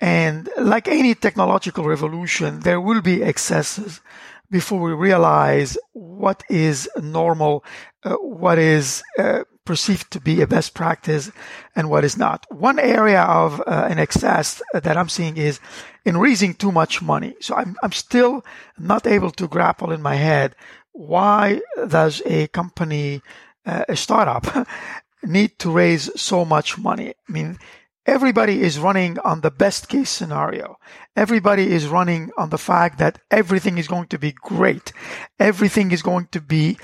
[0.02, 4.02] And like any technological revolution, there will be excesses
[4.50, 7.64] before we realize what is normal,
[8.04, 11.32] uh, what is uh, perceived to be a best practice
[11.76, 12.40] and what is not.
[12.50, 15.60] One area of uh, an excess that I'm seeing is
[16.06, 17.36] in raising too much money.
[17.40, 18.44] So I'm, I'm still
[18.80, 20.56] not able to grapple in my head
[21.00, 23.22] why does a company,
[23.66, 24.68] uh, a startup,
[25.24, 27.14] need to raise so much money?
[27.30, 27.58] I mean,
[28.06, 30.78] everybody is running on the best case scenario.
[31.16, 34.92] Everybody is running on the fact that everything is going to be great.
[35.40, 36.78] Everything is going to be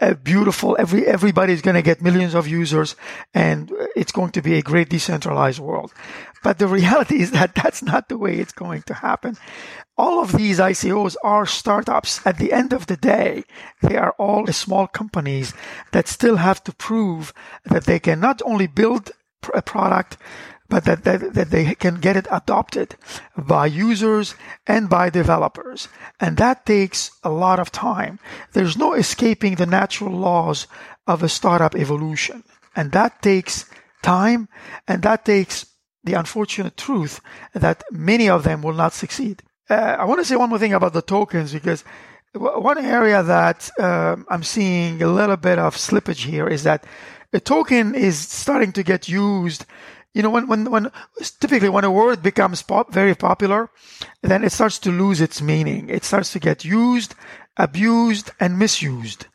[0.00, 0.76] uh, beautiful.
[0.78, 2.94] Every everybody's going to get millions of users,
[3.34, 5.92] and it's going to be a great decentralized world.
[6.42, 9.36] But the reality is that that's not the way it's going to happen.
[9.96, 12.24] All of these ICOs are startups.
[12.24, 13.42] At the end of the day,
[13.82, 15.52] they are all small companies
[15.90, 17.32] that still have to prove
[17.64, 19.10] that they can not only build
[19.54, 20.16] a product,
[20.68, 22.96] but that, that, that they can get it adopted
[23.36, 24.34] by users
[24.66, 25.88] and by developers.
[26.20, 28.18] And that takes a lot of time.
[28.52, 30.66] There's no escaping the natural laws
[31.06, 32.44] of a startup evolution.
[32.76, 33.64] And that takes
[34.02, 34.48] time
[34.86, 35.66] and that takes
[36.04, 37.20] the unfortunate truth
[37.54, 39.42] that many of them will not succeed.
[39.68, 41.84] Uh, I want to say one more thing about the tokens because
[42.34, 46.84] one area that um, I'm seeing a little bit of slippage here is that
[47.32, 49.66] a token is starting to get used
[50.14, 50.90] you know, when, when, when
[51.40, 53.70] typically when a word becomes pop, very popular,
[54.22, 55.88] then it starts to lose its meaning.
[55.88, 57.14] It starts to get used,
[57.56, 59.26] abused, and misused.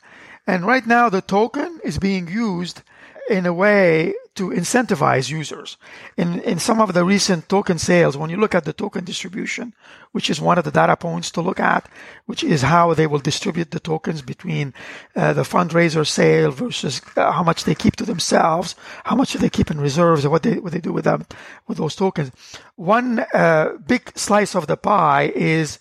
[0.46, 2.82] And right now, the token is being used
[3.30, 5.76] in a way to incentivize users.
[6.16, 9.74] In, in some of the recent token sales, when you look at the token distribution,
[10.12, 11.88] which is one of the data points to look at,
[12.26, 14.74] which is how they will distribute the tokens between
[15.14, 19.48] uh, the fundraiser sale versus uh, how much they keep to themselves, how much they
[19.48, 21.26] keep in reserves, and what they what they do with them
[21.68, 22.32] with those tokens.
[22.76, 25.78] One uh, big slice of the pie is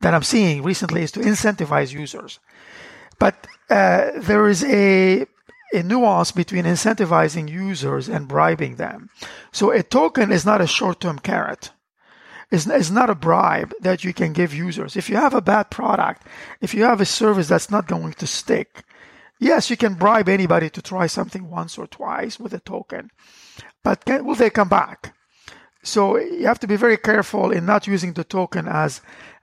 [0.00, 2.38] that I'm seeing recently is to incentivize users,
[3.18, 5.26] but uh, there is a
[5.72, 9.10] a nuance between incentivizing users and bribing them.
[9.52, 11.70] So a token is not a short-term carrot.
[12.50, 14.96] It's, it's not a bribe that you can give users.
[14.96, 16.22] If you have a bad product,
[16.60, 18.84] if you have a service that's not going to stick,
[19.38, 23.10] yes, you can bribe anybody to try something once or twice with a token,
[23.84, 25.14] but can, will they come back?
[25.82, 29.00] So you have to be very careful in not using the token as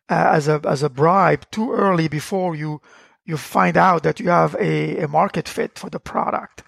[0.09, 2.81] uh, as a as a bribe too early before you
[3.25, 6.63] you find out that you have a, a market fit for the product.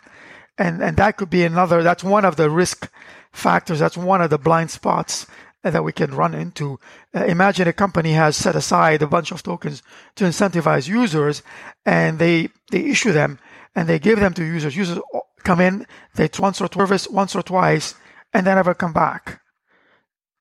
[0.58, 2.92] And, and that could be another, that's one of the risk
[3.32, 3.80] factors.
[3.80, 5.28] That's one of the blind spots
[5.64, 6.80] that we can run into.
[7.16, 9.84] Uh, imagine a company has set aside a bunch of tokens
[10.16, 11.44] to incentivize users
[11.86, 13.40] and they, they issue them
[13.76, 14.76] and they give them to users.
[14.76, 15.00] Users
[15.44, 17.96] come in, they once or twice, once or twice,
[18.34, 19.42] and they never come back.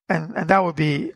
[0.08, 1.12] And, and that would be.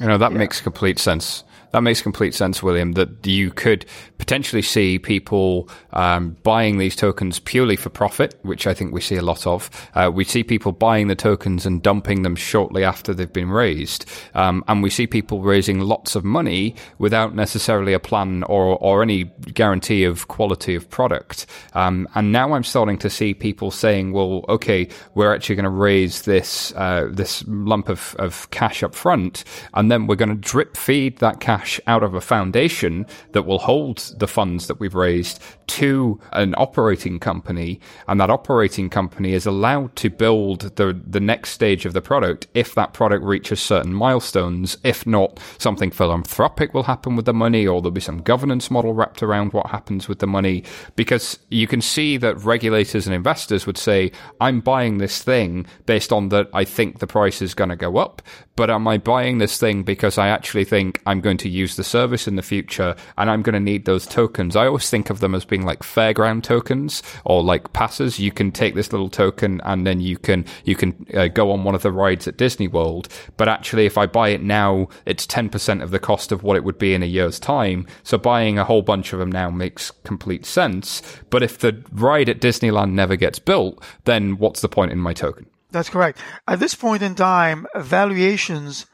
[0.00, 0.38] You know, that yeah.
[0.38, 1.44] makes complete sense.
[1.72, 3.84] That makes complete sense, William, that you could
[4.16, 9.16] potentially see people um, buying these tokens purely for profit, which I think we see
[9.16, 9.70] a lot of.
[9.94, 14.06] Uh, we see people buying the tokens and dumping them shortly after they've been raised.
[14.34, 19.02] Um, and we see people raising lots of money without necessarily a plan or, or
[19.02, 21.44] any guarantee of quality of product.
[21.74, 25.70] Um, and now I'm starting to see people saying, well, okay, we're actually going to
[25.70, 30.34] raise this, uh, this lump of, of cash up front, and then we're going to
[30.34, 34.78] drip feed that cash cash out of a foundation that will hold the funds that
[34.78, 40.98] we've raised to an operating company, and that operating company is allowed to build the
[41.06, 44.78] the next stage of the product if that product reaches certain milestones.
[44.84, 48.94] If not, something philanthropic will happen with the money, or there'll be some governance model
[48.94, 50.64] wrapped around what happens with the money.
[50.96, 56.12] Because you can see that regulators and investors would say, "I'm buying this thing based
[56.12, 58.22] on that I think the price is going to go up,
[58.56, 61.84] but am I buying this thing because I actually think I'm going to use the
[61.84, 65.20] service in the future and I'm going to need those tokens?" I always think of
[65.20, 68.18] them as being like fairground tokens or like passes.
[68.18, 71.64] You can take this little token and then you can you can uh, go on
[71.64, 73.08] one of the rides at Disney World.
[73.36, 76.56] But actually, if I buy it now, it's ten percent of the cost of what
[76.56, 77.86] it would be in a year's time.
[78.02, 81.02] So buying a whole bunch of them now makes complete sense.
[81.30, 85.12] But if the ride at Disneyland never gets built, then what's the point in my
[85.12, 85.46] token?
[85.70, 86.18] That's correct.
[86.46, 88.86] At this point in time, valuations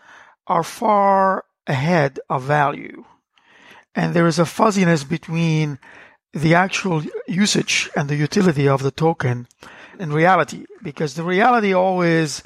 [0.47, 3.05] are far ahead of value.
[3.94, 5.79] And there is a fuzziness between
[6.33, 9.46] the actual usage and the utility of the token
[9.98, 12.42] in reality, because the reality always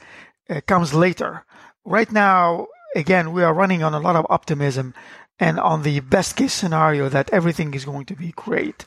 [0.50, 1.44] uh, comes later.
[1.84, 4.92] Right now, again, we are running on a lot of optimism
[5.38, 8.84] and on the best case scenario that everything is going to be great.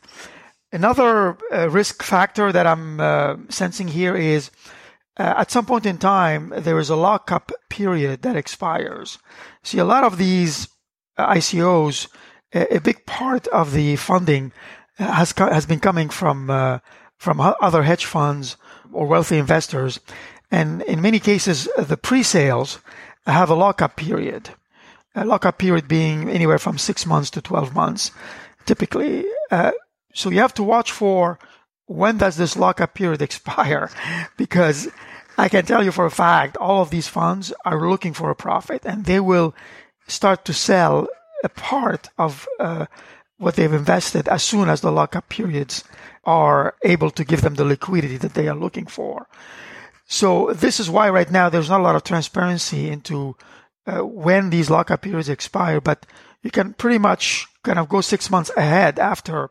[0.71, 4.51] Another uh, risk factor that I'm uh, sensing here is
[5.21, 9.19] uh, at some point in time, there is a lockup period that expires.
[9.62, 10.67] See, a lot of these
[11.15, 12.07] uh, ICOs,
[12.55, 14.51] a, a big part of the funding
[14.97, 16.79] has has been coming from uh,
[17.17, 18.57] from other hedge funds
[18.91, 19.99] or wealthy investors,
[20.49, 22.79] and in many cases, the pre-sales
[23.27, 24.49] have a lockup period.
[25.13, 28.12] A lockup period being anywhere from six months to twelve months,
[28.65, 29.26] typically.
[29.51, 29.72] Uh,
[30.15, 31.38] so you have to watch for
[31.86, 33.91] when does this lockup period expire,
[34.36, 34.88] because
[35.38, 38.36] I can tell you for a fact, all of these funds are looking for a
[38.36, 39.55] profit, and they will
[40.07, 41.07] start to sell
[41.43, 42.86] a part of uh,
[43.38, 45.84] what they've invested as soon as the lockup periods
[46.23, 49.27] are able to give them the liquidity that they are looking for.
[50.05, 53.36] So this is why right now there's not a lot of transparency into
[53.88, 56.05] uh, when these lockup periods expire, but
[56.43, 59.49] you can pretty much kind of go six months ahead after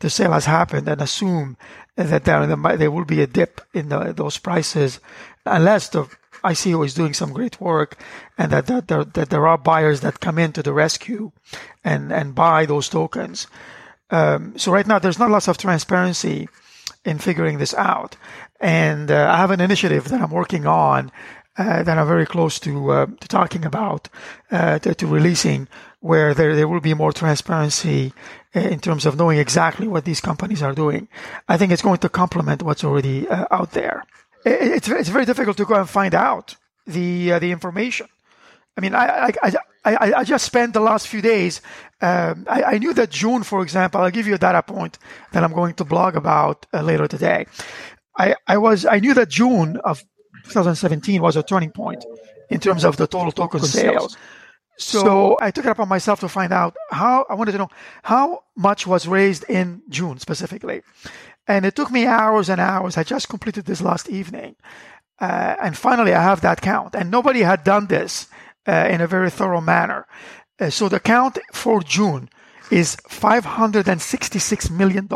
[0.00, 1.56] the sale has happened and assume
[1.96, 5.00] that there, there will be a dip in the, those prices
[5.44, 6.04] unless the
[6.44, 7.98] ICO is doing some great work
[8.38, 11.32] and that, that, there, that there are buyers that come into the rescue
[11.82, 13.46] and, and buy those tokens.
[14.10, 16.48] Um, so right now there's not lots of transparency
[17.04, 18.16] in figuring this out.
[18.60, 21.10] And uh, I have an initiative that I'm working on
[21.58, 24.08] uh, that I'm very close to, uh, to talking about,
[24.50, 25.68] uh, to, to, releasing,
[26.06, 28.12] where there, there will be more transparency
[28.54, 31.08] uh, in terms of knowing exactly what these companies are doing.
[31.48, 34.04] I think it's going to complement what's already uh, out there.
[34.44, 38.06] It's, it's very difficult to go and find out the, uh, the information.
[38.76, 39.52] I mean, I, I,
[39.84, 41.62] I, I, just spent the last few days.
[42.02, 44.98] Um, I, I, knew that June, for example, I'll give you a data point
[45.32, 47.46] that I'm going to blog about later today.
[48.18, 50.04] I, I was, I knew that June of
[50.44, 52.04] 2017 was a turning point
[52.50, 54.16] in terms of the total token sales.
[54.78, 57.70] So I took it upon myself to find out how I wanted to know
[58.02, 60.82] how much was raised in June specifically.
[61.48, 62.96] And it took me hours and hours.
[62.96, 64.56] I just completed this last evening.
[65.18, 66.94] Uh, and finally, I have that count.
[66.94, 68.28] And nobody had done this
[68.66, 70.06] uh, in a very thorough manner.
[70.58, 72.28] Uh, so the count for June
[72.70, 75.08] is $566 million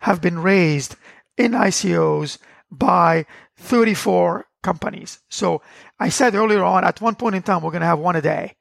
[0.00, 0.96] have been raised
[1.36, 2.38] in ICOs
[2.70, 3.24] by
[3.56, 5.20] 34 companies.
[5.28, 5.62] So
[5.98, 8.22] I said earlier on, at one point in time, we're going to have one a
[8.22, 8.56] day.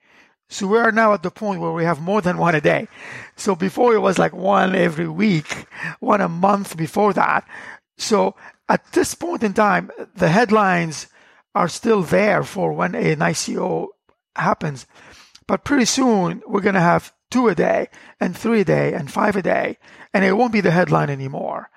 [0.50, 2.90] So we are now at the point where we have more than one a day.
[3.38, 5.66] So before it was like one every week,
[6.02, 7.48] one a month before that.
[7.98, 8.36] So
[8.68, 11.08] at this point in time, the headlines
[11.56, 13.88] are still there for when an ICO
[14.36, 14.86] happens.
[15.48, 17.88] But pretty soon we're going to have two a day
[18.20, 19.78] and three a day and five a day.
[20.14, 21.70] And it won't be the headline anymore.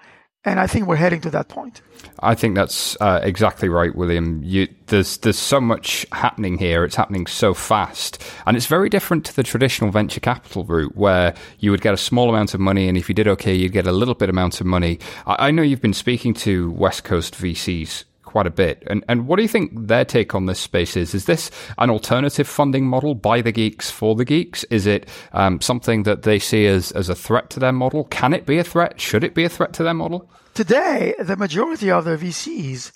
[0.44, 1.80] And I think we're heading to that point.
[2.20, 4.42] I think that's uh, exactly right, William.
[4.44, 6.84] You, there's there's so much happening here.
[6.84, 11.34] It's happening so fast, and it's very different to the traditional venture capital route, where
[11.58, 13.86] you would get a small amount of money, and if you did okay, you'd get
[13.86, 14.98] a little bit amount of money.
[15.26, 18.82] I, I know you've been speaking to West Coast VCs quite a bit.
[18.88, 21.14] And and what do you think their take on this space is?
[21.14, 24.64] Is this an alternative funding model by the geeks for the geeks?
[24.70, 28.02] Is it um, something that they see as as a threat to their model?
[28.20, 29.00] Can it be a threat?
[29.00, 30.28] Should it be a threat to their model?
[30.52, 32.90] Today, the majority of the VCs,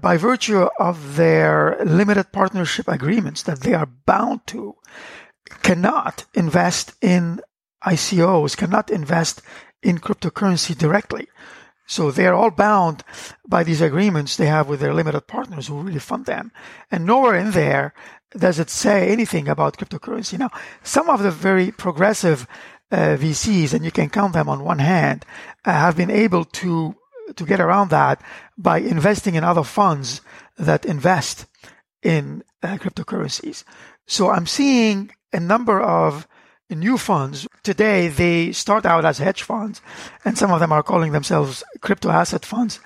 [0.00, 4.74] by virtue of their limited partnership agreements that they are bound to,
[5.62, 7.40] cannot invest in
[7.84, 9.42] ICOs, cannot invest
[9.80, 11.28] in cryptocurrency directly.
[11.86, 13.04] So they're all bound
[13.46, 16.52] by these agreements they have with their limited partners who really fund them.
[16.90, 17.94] And nowhere in there
[18.36, 20.38] does it say anything about cryptocurrency.
[20.38, 20.50] Now,
[20.82, 22.46] some of the very progressive
[22.90, 25.24] uh, VCs, and you can count them on one hand,
[25.64, 26.96] uh, have been able to
[27.34, 28.22] to get around that
[28.56, 30.20] by investing in other funds
[30.56, 31.46] that invest
[32.02, 33.64] in uh, cryptocurrencies.
[34.06, 36.28] So I'm seeing a number of
[36.74, 37.46] new funds.
[37.62, 39.80] Today, they start out as hedge funds,
[40.24, 42.80] and some of them are calling themselves crypto asset funds.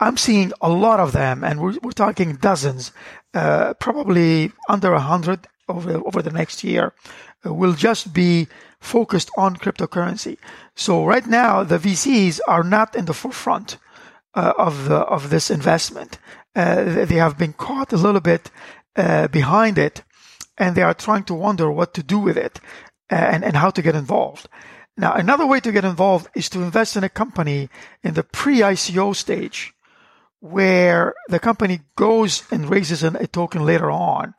[0.00, 2.90] I'm seeing a lot of them, and we're, we're talking dozens,
[3.34, 6.92] uh, probably under a hundred over, over the next year,
[7.46, 8.48] uh, will just be
[8.80, 10.38] focused on cryptocurrency.
[10.74, 13.78] So right now, the VCs are not in the forefront
[14.34, 16.18] uh, of the, of this investment.
[16.56, 18.50] Uh, they have been caught a little bit
[18.96, 20.02] uh, behind it,
[20.58, 22.58] and they are trying to wonder what to do with it
[23.12, 24.48] and, and how to get involved.
[24.96, 27.70] Now, another way to get involved is to invest in a company
[28.02, 29.74] in the pre-ICO stage
[30.40, 34.34] where the company goes and raises an, a token later on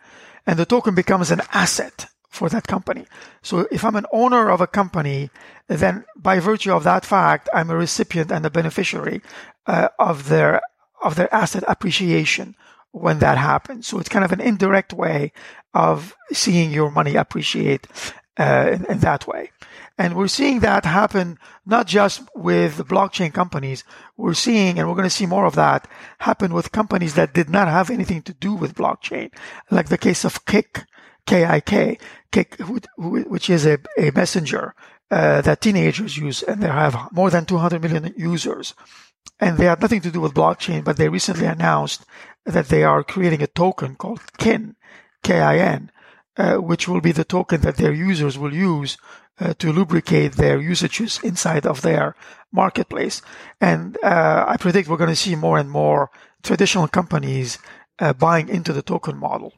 [0.45, 3.05] and the token becomes an asset for that company.
[3.41, 5.29] So if I'm an owner of a company,
[5.67, 9.21] then by virtue of that fact, I'm a recipient and a beneficiary
[9.67, 10.61] uh, of their
[11.01, 12.55] of their asset appreciation
[12.91, 13.87] when that happens.
[13.87, 15.31] So it's kind of an indirect way
[15.73, 17.87] of seeing your money appreciate
[18.37, 19.51] uh, in, in, that way.
[19.97, 23.83] And we're seeing that happen not just with blockchain companies.
[24.17, 25.87] We're seeing, and we're going to see more of that
[26.19, 29.31] happen with companies that did not have anything to do with blockchain,
[29.69, 30.83] like the case of Kik,
[31.25, 31.97] K-I-K,
[32.31, 32.57] Kik,
[32.97, 34.73] which is a, a messenger
[35.11, 38.73] uh, that teenagers use, and they have more than 200 million users.
[39.39, 42.03] And they had nothing to do with blockchain, but they recently announced
[42.45, 44.75] that they are creating a token called KIN,
[45.21, 45.91] K-I-N,
[46.37, 48.97] uh, which will be the token that their users will use
[49.39, 52.15] uh, to lubricate their usages inside of their
[52.51, 53.21] marketplace.
[53.59, 56.09] And uh, I predict we're going to see more and more
[56.43, 57.57] traditional companies
[57.99, 59.53] uh, buying into the token model.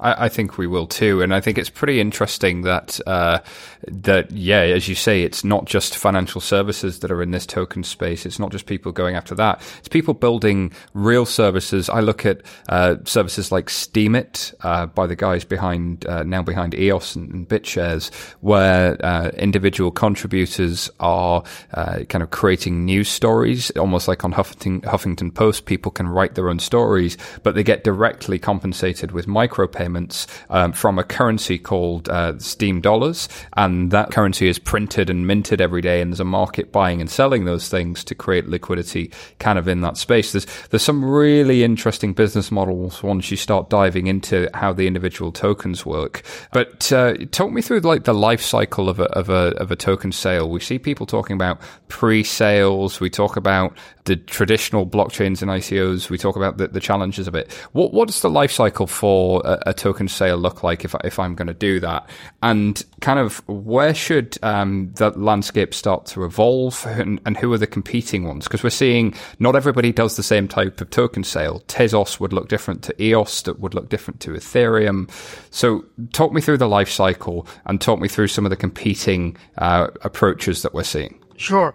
[0.00, 3.40] I, I, think we will too, and I think it's pretty interesting that uh,
[3.86, 7.82] that yeah, as you say, it's not just financial services that are in this token
[7.82, 8.26] space.
[8.26, 9.60] It's not just people going after that.
[9.78, 11.88] It's people building real services.
[11.88, 16.74] I look at uh, services like Steemit uh, by the guys behind uh, now behind
[16.74, 21.42] EOS and, and BitShares, where uh, individual contributors are
[21.74, 25.64] uh, kind of creating news stories, almost like on Huffington, Huffington Post.
[25.64, 30.72] People can write their own stories, but they get directly compensated with micropayments payments um,
[30.72, 35.80] from a currency called uh, Steem dollars, and that currency is printed and minted every
[35.80, 39.68] day, and there's a market buying and selling those things to create liquidity, kind of
[39.68, 40.32] in that space.
[40.32, 45.30] There's there's some really interesting business models once you start diving into how the individual
[45.30, 46.22] tokens work.
[46.52, 49.76] But uh, talk me through like the life cycle of a of a of a
[49.76, 50.50] token sale.
[50.50, 52.98] We see people talking about pre-sales.
[52.98, 56.10] We talk about the traditional blockchains and ICOs.
[56.10, 57.52] We talk about the, the challenges of it.
[57.72, 61.34] What what's the life cycle for a, a token sale look like if if I'm
[61.34, 62.08] going to do that?
[62.42, 67.58] And kind of where should um, the landscape start to evolve, and, and who are
[67.58, 68.44] the competing ones?
[68.44, 71.60] Because we're seeing not everybody does the same type of token sale.
[71.68, 75.10] Tezos would look different to EOS, that would look different to Ethereum.
[75.50, 79.36] So talk me through the life cycle and talk me through some of the competing
[79.58, 81.22] uh, approaches that we're seeing.
[81.36, 81.74] Sure.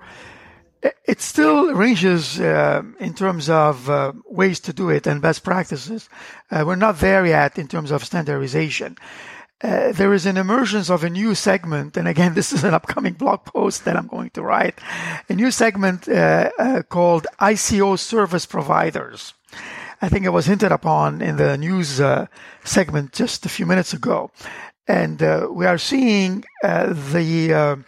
[0.84, 6.10] It still ranges uh, in terms of uh, ways to do it and best practices.
[6.50, 8.98] Uh, we're not there yet in terms of standardization.
[9.64, 13.14] Uh, there is an emergence of a new segment, and again, this is an upcoming
[13.14, 14.80] blog post that I'm going to write.
[15.30, 19.36] A new segment uh, uh, called ICO service providers.
[20.02, 22.02] I think it was hinted upon in the news
[22.64, 24.32] segment just a few minutes ago,
[24.88, 25.22] and
[25.52, 27.84] we are seeing the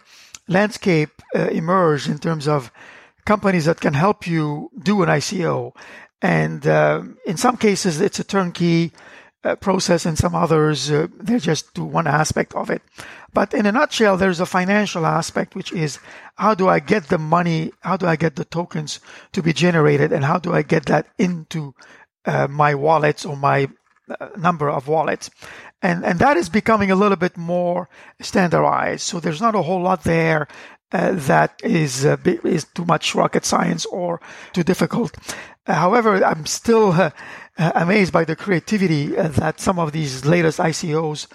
[0.48, 2.70] landscape uh, emerge in terms of
[3.24, 5.72] companies that can help you do an ICO.
[6.20, 8.92] And uh, in some cases, it's a turnkey
[9.44, 10.06] uh, process.
[10.06, 12.82] and some others, uh, they just do one aspect of it.
[13.32, 15.98] But in a nutshell, there's a financial aspect, which is
[16.36, 17.72] how do I get the money?
[17.80, 19.00] How do I get the tokens
[19.32, 20.12] to be generated?
[20.12, 21.74] And how do I get that into
[22.24, 23.68] uh, my wallets or my
[24.08, 25.30] uh, number of wallets?
[25.84, 27.88] And and that is becoming a little bit more
[28.20, 29.02] standardized.
[29.02, 30.48] So there's not a whole lot there
[30.92, 34.20] uh, that is uh, is too much rocket science or
[34.52, 35.16] too difficult.
[35.66, 37.10] Uh, however, I'm still uh,
[37.56, 41.26] amazed by the creativity that some of these latest ICOs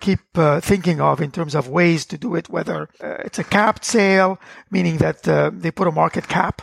[0.00, 0.20] keep
[0.60, 2.50] thinking of in terms of ways to do it.
[2.50, 4.38] Whether it's a capped sale,
[4.70, 5.22] meaning that
[5.62, 6.62] they put a market cap,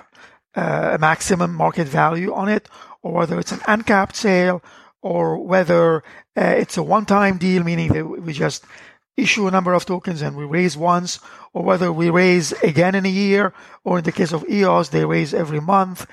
[0.56, 2.70] a maximum market value on it,
[3.02, 4.62] or whether it's an uncapped sale
[5.02, 6.04] or whether
[6.38, 8.66] uh, it's a one-time deal, meaning that we just
[9.18, 11.20] issue a number of tokens and we raise once,
[11.54, 15.06] or whether we raise again in a year, or in the case of EOS, they
[15.06, 16.08] raise every month.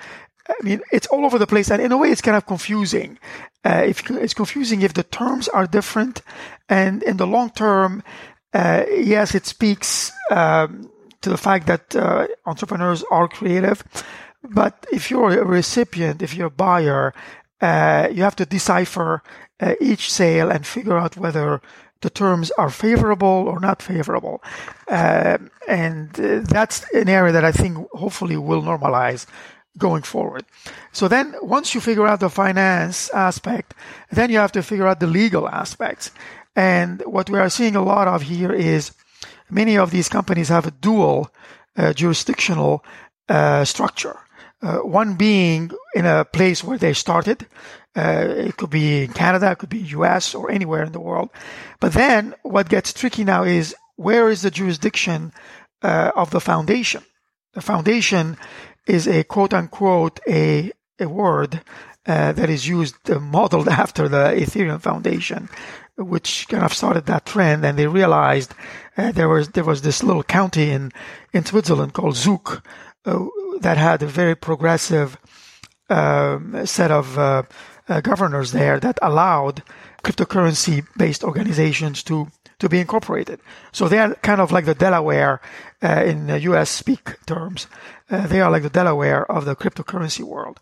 [0.48, 3.18] I mean, it's all over the place, and in a way, it's kind of confusing.
[3.64, 6.22] Uh, if it's confusing if the terms are different,
[6.68, 8.02] and in the long term,
[8.54, 13.84] uh, yes, it speaks um, to the fact that uh, entrepreneurs are creative.
[14.42, 17.12] But if you're a recipient, if you're a buyer,
[17.60, 19.22] uh, you have to decipher
[19.60, 21.60] uh, each sale and figure out whether
[22.00, 24.42] the terms are favorable or not favorable.
[24.86, 29.26] Uh, and that's an area that I think hopefully will normalize
[29.76, 30.44] going forward.
[30.92, 33.74] So then once you figure out the finance aspect,
[34.10, 36.10] then you have to figure out the legal aspects.
[36.54, 38.92] And what we are seeing a lot of here is
[39.50, 41.30] many of these companies have a dual
[41.76, 42.84] uh, jurisdictional
[43.28, 44.16] uh, structure.
[44.60, 47.46] Uh, one being in a place where they started.
[47.96, 51.30] Uh, it could be in Canada, it could be US or anywhere in the world.
[51.80, 55.32] But then what gets tricky now is where is the jurisdiction
[55.82, 57.04] uh, of the foundation?
[57.54, 58.36] The foundation
[58.86, 61.60] is a quote unquote a, a word
[62.06, 65.48] uh, that is used uh, modeled after the Ethereum Foundation,
[65.96, 67.64] which kind of started that trend.
[67.64, 68.54] And they realized
[68.96, 70.90] uh, there was there was this little county in
[71.32, 72.62] in Switzerland called Zug,
[73.60, 75.16] that had a very progressive
[75.90, 77.42] um, set of uh,
[77.88, 79.62] uh, governors there that allowed
[80.02, 82.28] cryptocurrency based organizations to
[82.58, 83.40] to be incorporated.
[83.72, 85.40] So they are kind of like the Delaware
[85.82, 87.68] uh, in US speak terms.
[88.10, 90.58] Uh, they are like the Delaware of the cryptocurrency world.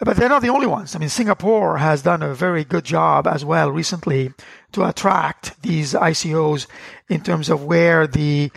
[0.00, 0.94] But they're not the only ones.
[0.94, 4.32] I mean, Singapore has done a very good job as well recently
[4.72, 6.66] to attract these ICOs
[7.08, 8.50] in terms of where the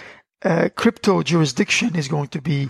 [0.44, 2.70] uh, crypto jurisdiction is going to be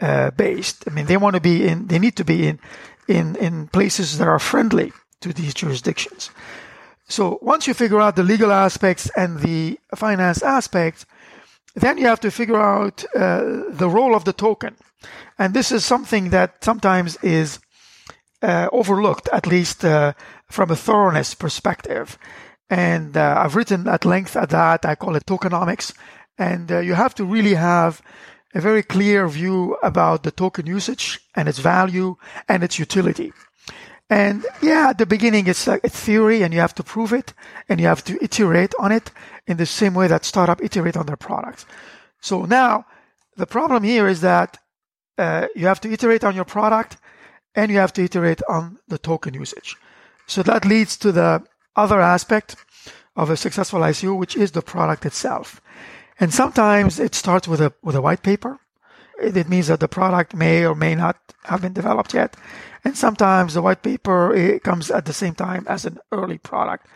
[0.00, 0.84] uh, based.
[0.86, 2.58] I mean, they want to be in, they need to be in,
[3.06, 6.30] in, in places that are friendly to these jurisdictions.
[7.08, 11.06] So once you figure out the legal aspects and the finance aspects,
[11.74, 14.76] then you have to figure out uh, the role of the token.
[15.38, 17.60] And this is something that sometimes is
[18.42, 20.12] uh, overlooked, at least uh,
[20.50, 22.18] from a thoroughness perspective.
[22.68, 24.84] And uh, I've written at length at that.
[24.84, 25.94] I call it tokenomics.
[26.36, 28.02] And uh, you have to really have
[28.54, 32.16] a very clear view about the token usage and its value
[32.48, 33.32] and its utility.
[34.10, 37.34] And yeah, at the beginning, it's like a theory and you have to prove it
[37.68, 39.10] and you have to iterate on it
[39.46, 41.66] in the same way that startup iterate on their products.
[42.20, 42.86] So now
[43.36, 44.58] the problem here is that
[45.18, 46.96] uh, you have to iterate on your product
[47.54, 49.76] and you have to iterate on the token usage.
[50.26, 51.42] So that leads to the
[51.76, 52.56] other aspect
[53.16, 55.60] of a successful ICO, which is the product itself.
[56.20, 58.58] And sometimes it starts with a, with a white paper.
[59.20, 62.36] It means that the product may or may not have been developed yet.
[62.84, 66.86] And sometimes the white paper comes at the same time as an early product.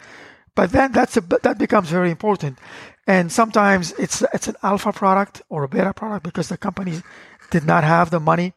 [0.54, 2.58] But then that's a, that becomes very important.
[3.06, 7.02] And sometimes it's, it's an alpha product or a beta product because the company
[7.50, 8.52] did not have the money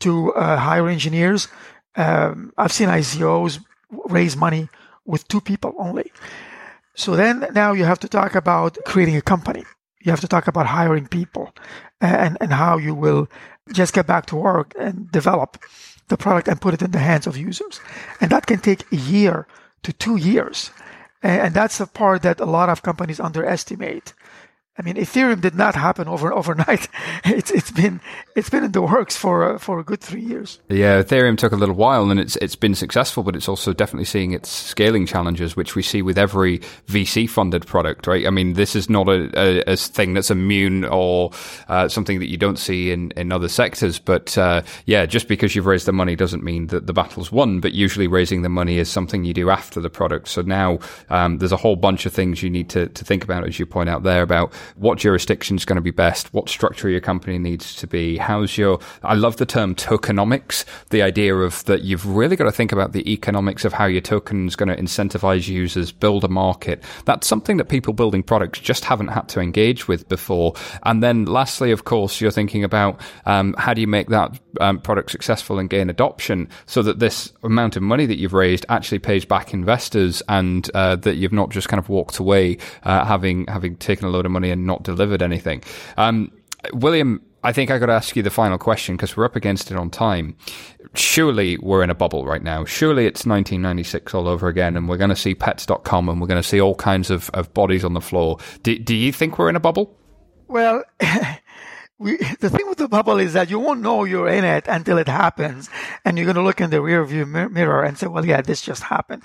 [0.00, 1.48] to uh, hire engineers.
[1.96, 3.60] Um, I've seen ICOs
[4.06, 4.68] raise money
[5.04, 6.10] with two people only.
[6.94, 9.64] So then now you have to talk about creating a company.
[10.04, 11.52] You have to talk about hiring people
[12.00, 13.28] and, and how you will
[13.72, 15.58] just get back to work and develop
[16.08, 17.80] the product and put it in the hands of users.
[18.20, 19.46] And that can take a year
[19.82, 20.70] to two years.
[21.22, 24.12] And that's the part that a lot of companies underestimate.
[24.76, 26.88] I mean, Ethereum did not happen over overnight.
[27.24, 28.00] It's it's been
[28.36, 30.60] it's been in the works for uh, for a good three years.
[30.68, 34.04] Yeah, Ethereum took a little while, and it's it's been successful, but it's also definitely
[34.04, 36.58] seeing its scaling challenges, which we see with every
[36.88, 38.26] VC funded product, right?
[38.26, 41.30] I mean, this is not a, a, a thing that's immune or
[41.68, 43.98] uh, something that you don't see in in other sectors.
[43.98, 47.60] But uh, yeah, just because you've raised the money doesn't mean that the battle's won.
[47.60, 50.28] But usually, raising the money is something you do after the product.
[50.28, 50.78] So now
[51.10, 53.66] um, there's a whole bunch of things you need to to think about, as you
[53.66, 57.38] point out there about what jurisdiction is going to be best, what structure your company
[57.38, 62.06] needs to be, how's your, I love the term tokenomics, the idea of that you've
[62.06, 65.48] really got to think about the economics of how your token is going to incentivize
[65.48, 66.82] users, build a market.
[67.04, 70.54] That's something that people building products just haven't had to engage with before.
[70.84, 74.80] And then lastly, of course, you're thinking about um, how do you make that um,
[74.80, 78.98] product successful and gain adoption so that this amount of money that you've raised actually
[78.98, 83.46] pays back investors and uh, that you've not just kind of walked away uh, having
[83.46, 85.62] having taken a load of money and not delivered anything.
[85.98, 86.32] Um,
[86.72, 89.70] William, I think I got to ask you the final question because we're up against
[89.70, 90.34] it on time.
[90.94, 92.64] Surely we're in a bubble right now.
[92.64, 96.42] Surely it's 1996 all over again, and we're going to see pets.com and we're going
[96.42, 98.38] to see all kinds of, of bodies on the floor.
[98.62, 99.94] Do, do you think we're in a bubble?
[100.48, 100.84] Well,
[101.98, 104.96] we, the thing with the bubble is that you won't know you're in it until
[104.96, 105.68] it happens.
[106.04, 108.62] And you're going to look in the rear view mirror and say, well, yeah, this
[108.62, 109.22] just happened.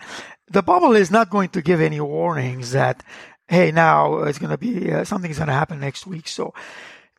[0.51, 3.03] The bubble is not going to give any warnings that,
[3.49, 6.27] hey, now it's going to be, uh, something's going to happen next week.
[6.27, 6.53] So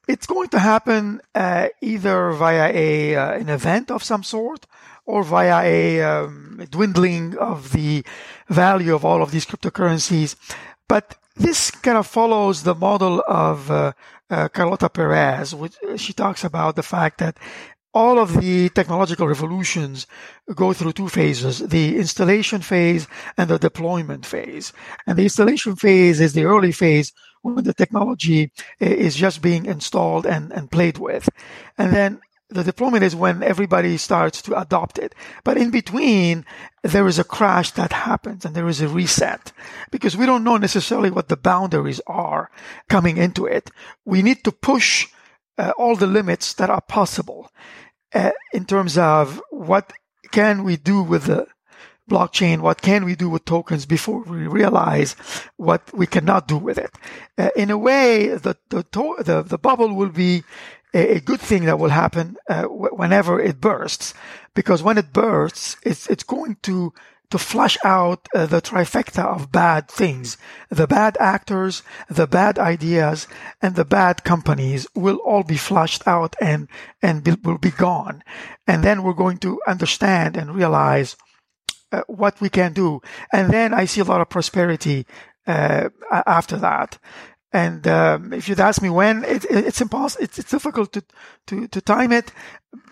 [0.06, 4.66] it's going to happen uh, either via a uh, an event of some sort
[5.06, 8.04] or via a um, dwindling of the
[8.48, 10.36] value of all of these cryptocurrencies.
[10.88, 13.92] But this kind of follows the model of uh,
[14.30, 17.38] uh, Carlota Perez, which she talks about the fact that
[17.92, 20.06] all of the technological revolutions
[20.54, 24.72] go through two phases, the installation phase and the deployment phase.
[25.06, 27.12] And the installation phase is the early phase
[27.42, 31.28] when the technology eh, is just being installed and, and played with.
[31.78, 35.14] And then the deployment is when everybody starts to adopt it.
[35.44, 36.44] But in between,
[36.82, 39.52] there is a crash that happens and there is a reset
[39.90, 42.50] because we don't know necessarily what the boundaries are
[42.88, 43.70] coming into it.
[44.04, 45.08] We need to push
[45.60, 47.42] uh, all the limits that are possible
[48.14, 49.92] uh, in terms of what
[50.32, 51.46] can we do with the
[52.10, 55.14] blockchain, what can we do with tokens before we realize
[55.56, 56.90] what we cannot do with it.
[57.38, 60.42] Uh, in a way, the, the, to- the, the bubble will be
[60.92, 64.14] a, a good thing that will happen uh, w- whenever it bursts,
[64.54, 66.92] because when it bursts, it's it's going to
[67.30, 70.36] to flush out uh, the trifecta of bad things.
[70.68, 73.28] The bad actors, the bad ideas,
[73.62, 76.68] and the bad companies will all be flushed out and
[77.02, 78.22] and be, will be gone.
[78.66, 81.16] And then we're going to understand and realize
[81.92, 83.00] uh, what we can do.
[83.32, 85.06] And then I see a lot of prosperity
[85.46, 86.98] uh, after that.
[87.52, 90.24] And um, if you'd ask me when, it, it, it's impossible.
[90.24, 91.02] It's, it's, difficult to,
[91.48, 92.32] to, to time it.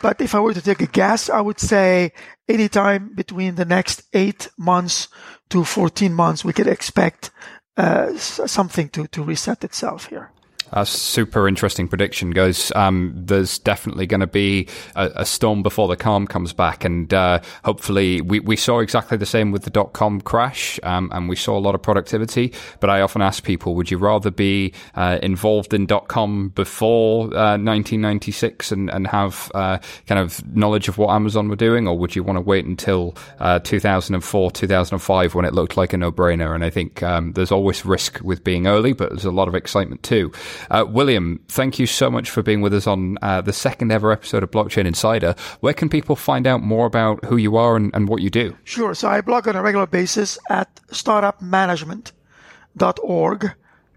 [0.02, 2.12] But if I were to take a guess, I would say
[2.48, 5.08] anytime between the next eight months
[5.50, 7.30] to 14 months, we could expect
[7.76, 10.32] uh, something to, to reset itself here.
[10.72, 12.70] A super interesting prediction, goes.
[12.74, 17.12] Um, there's definitely going to be a, a, storm before the calm comes back, and
[17.12, 21.28] uh, hopefully, we, we saw exactly the same with the dot com crash, um, and
[21.28, 22.52] we saw a lot of productivity.
[22.80, 27.24] But I often ask people, would you rather be uh, involved in dot com before
[27.26, 31.96] uh, 1996 and, and have uh, kind of knowledge of what Amazon were doing, or
[31.96, 36.12] would you want to wait until uh, 2004, 2005 when it looked like a no
[36.12, 36.54] brainer?
[36.54, 39.54] And I think um, there's always risk with being early, but there's a lot of
[39.54, 40.32] excitement too.
[40.70, 44.12] Uh, William, thank you so much for being with us on uh, the second ever
[44.12, 45.34] episode of Blockchain Insider.
[45.60, 48.56] Where can people find out more about who you are and, and what you do?
[48.64, 48.94] Sure.
[48.94, 53.52] So I blog on a regular basis at startupmanagement.org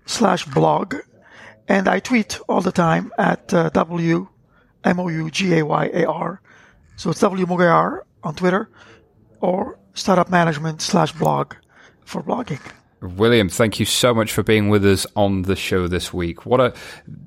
[0.05, 0.95] slash blog.
[1.67, 4.27] And I tweet all the time at uh, W
[4.83, 6.41] M O U G A Y A R.
[6.95, 8.69] So it's W Mougayar on Twitter
[9.39, 11.53] or startup management slash blog
[12.03, 12.61] for blogging.
[13.01, 16.45] William, thank you so much for being with us on the show this week.
[16.45, 16.71] What a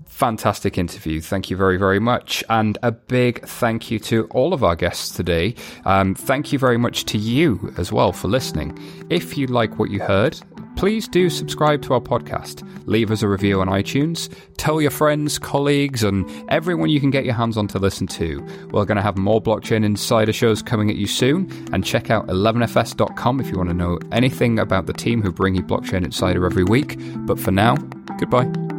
[0.07, 1.21] fantastic interview.
[1.21, 2.45] Thank you very, very much.
[2.49, 5.57] And a big thank you to all of our guests today.
[5.85, 8.79] Um, thank you very much to you as well for listening.
[9.11, 10.39] If you like what you heard,
[10.77, 12.67] please do subscribe to our podcast.
[12.87, 14.33] Leave us a review on iTunes.
[14.57, 18.41] Tell your friends, colleagues, and everyone you can get your hands on to listen to.
[18.71, 21.51] We're going to have more Blockchain Insider shows coming at you soon.
[21.73, 25.55] And check out 11fs.com if you want to know anything about the team who bring
[25.55, 26.97] you Blockchain Insider every week.
[27.27, 27.77] But for now,
[28.19, 28.74] goodbye.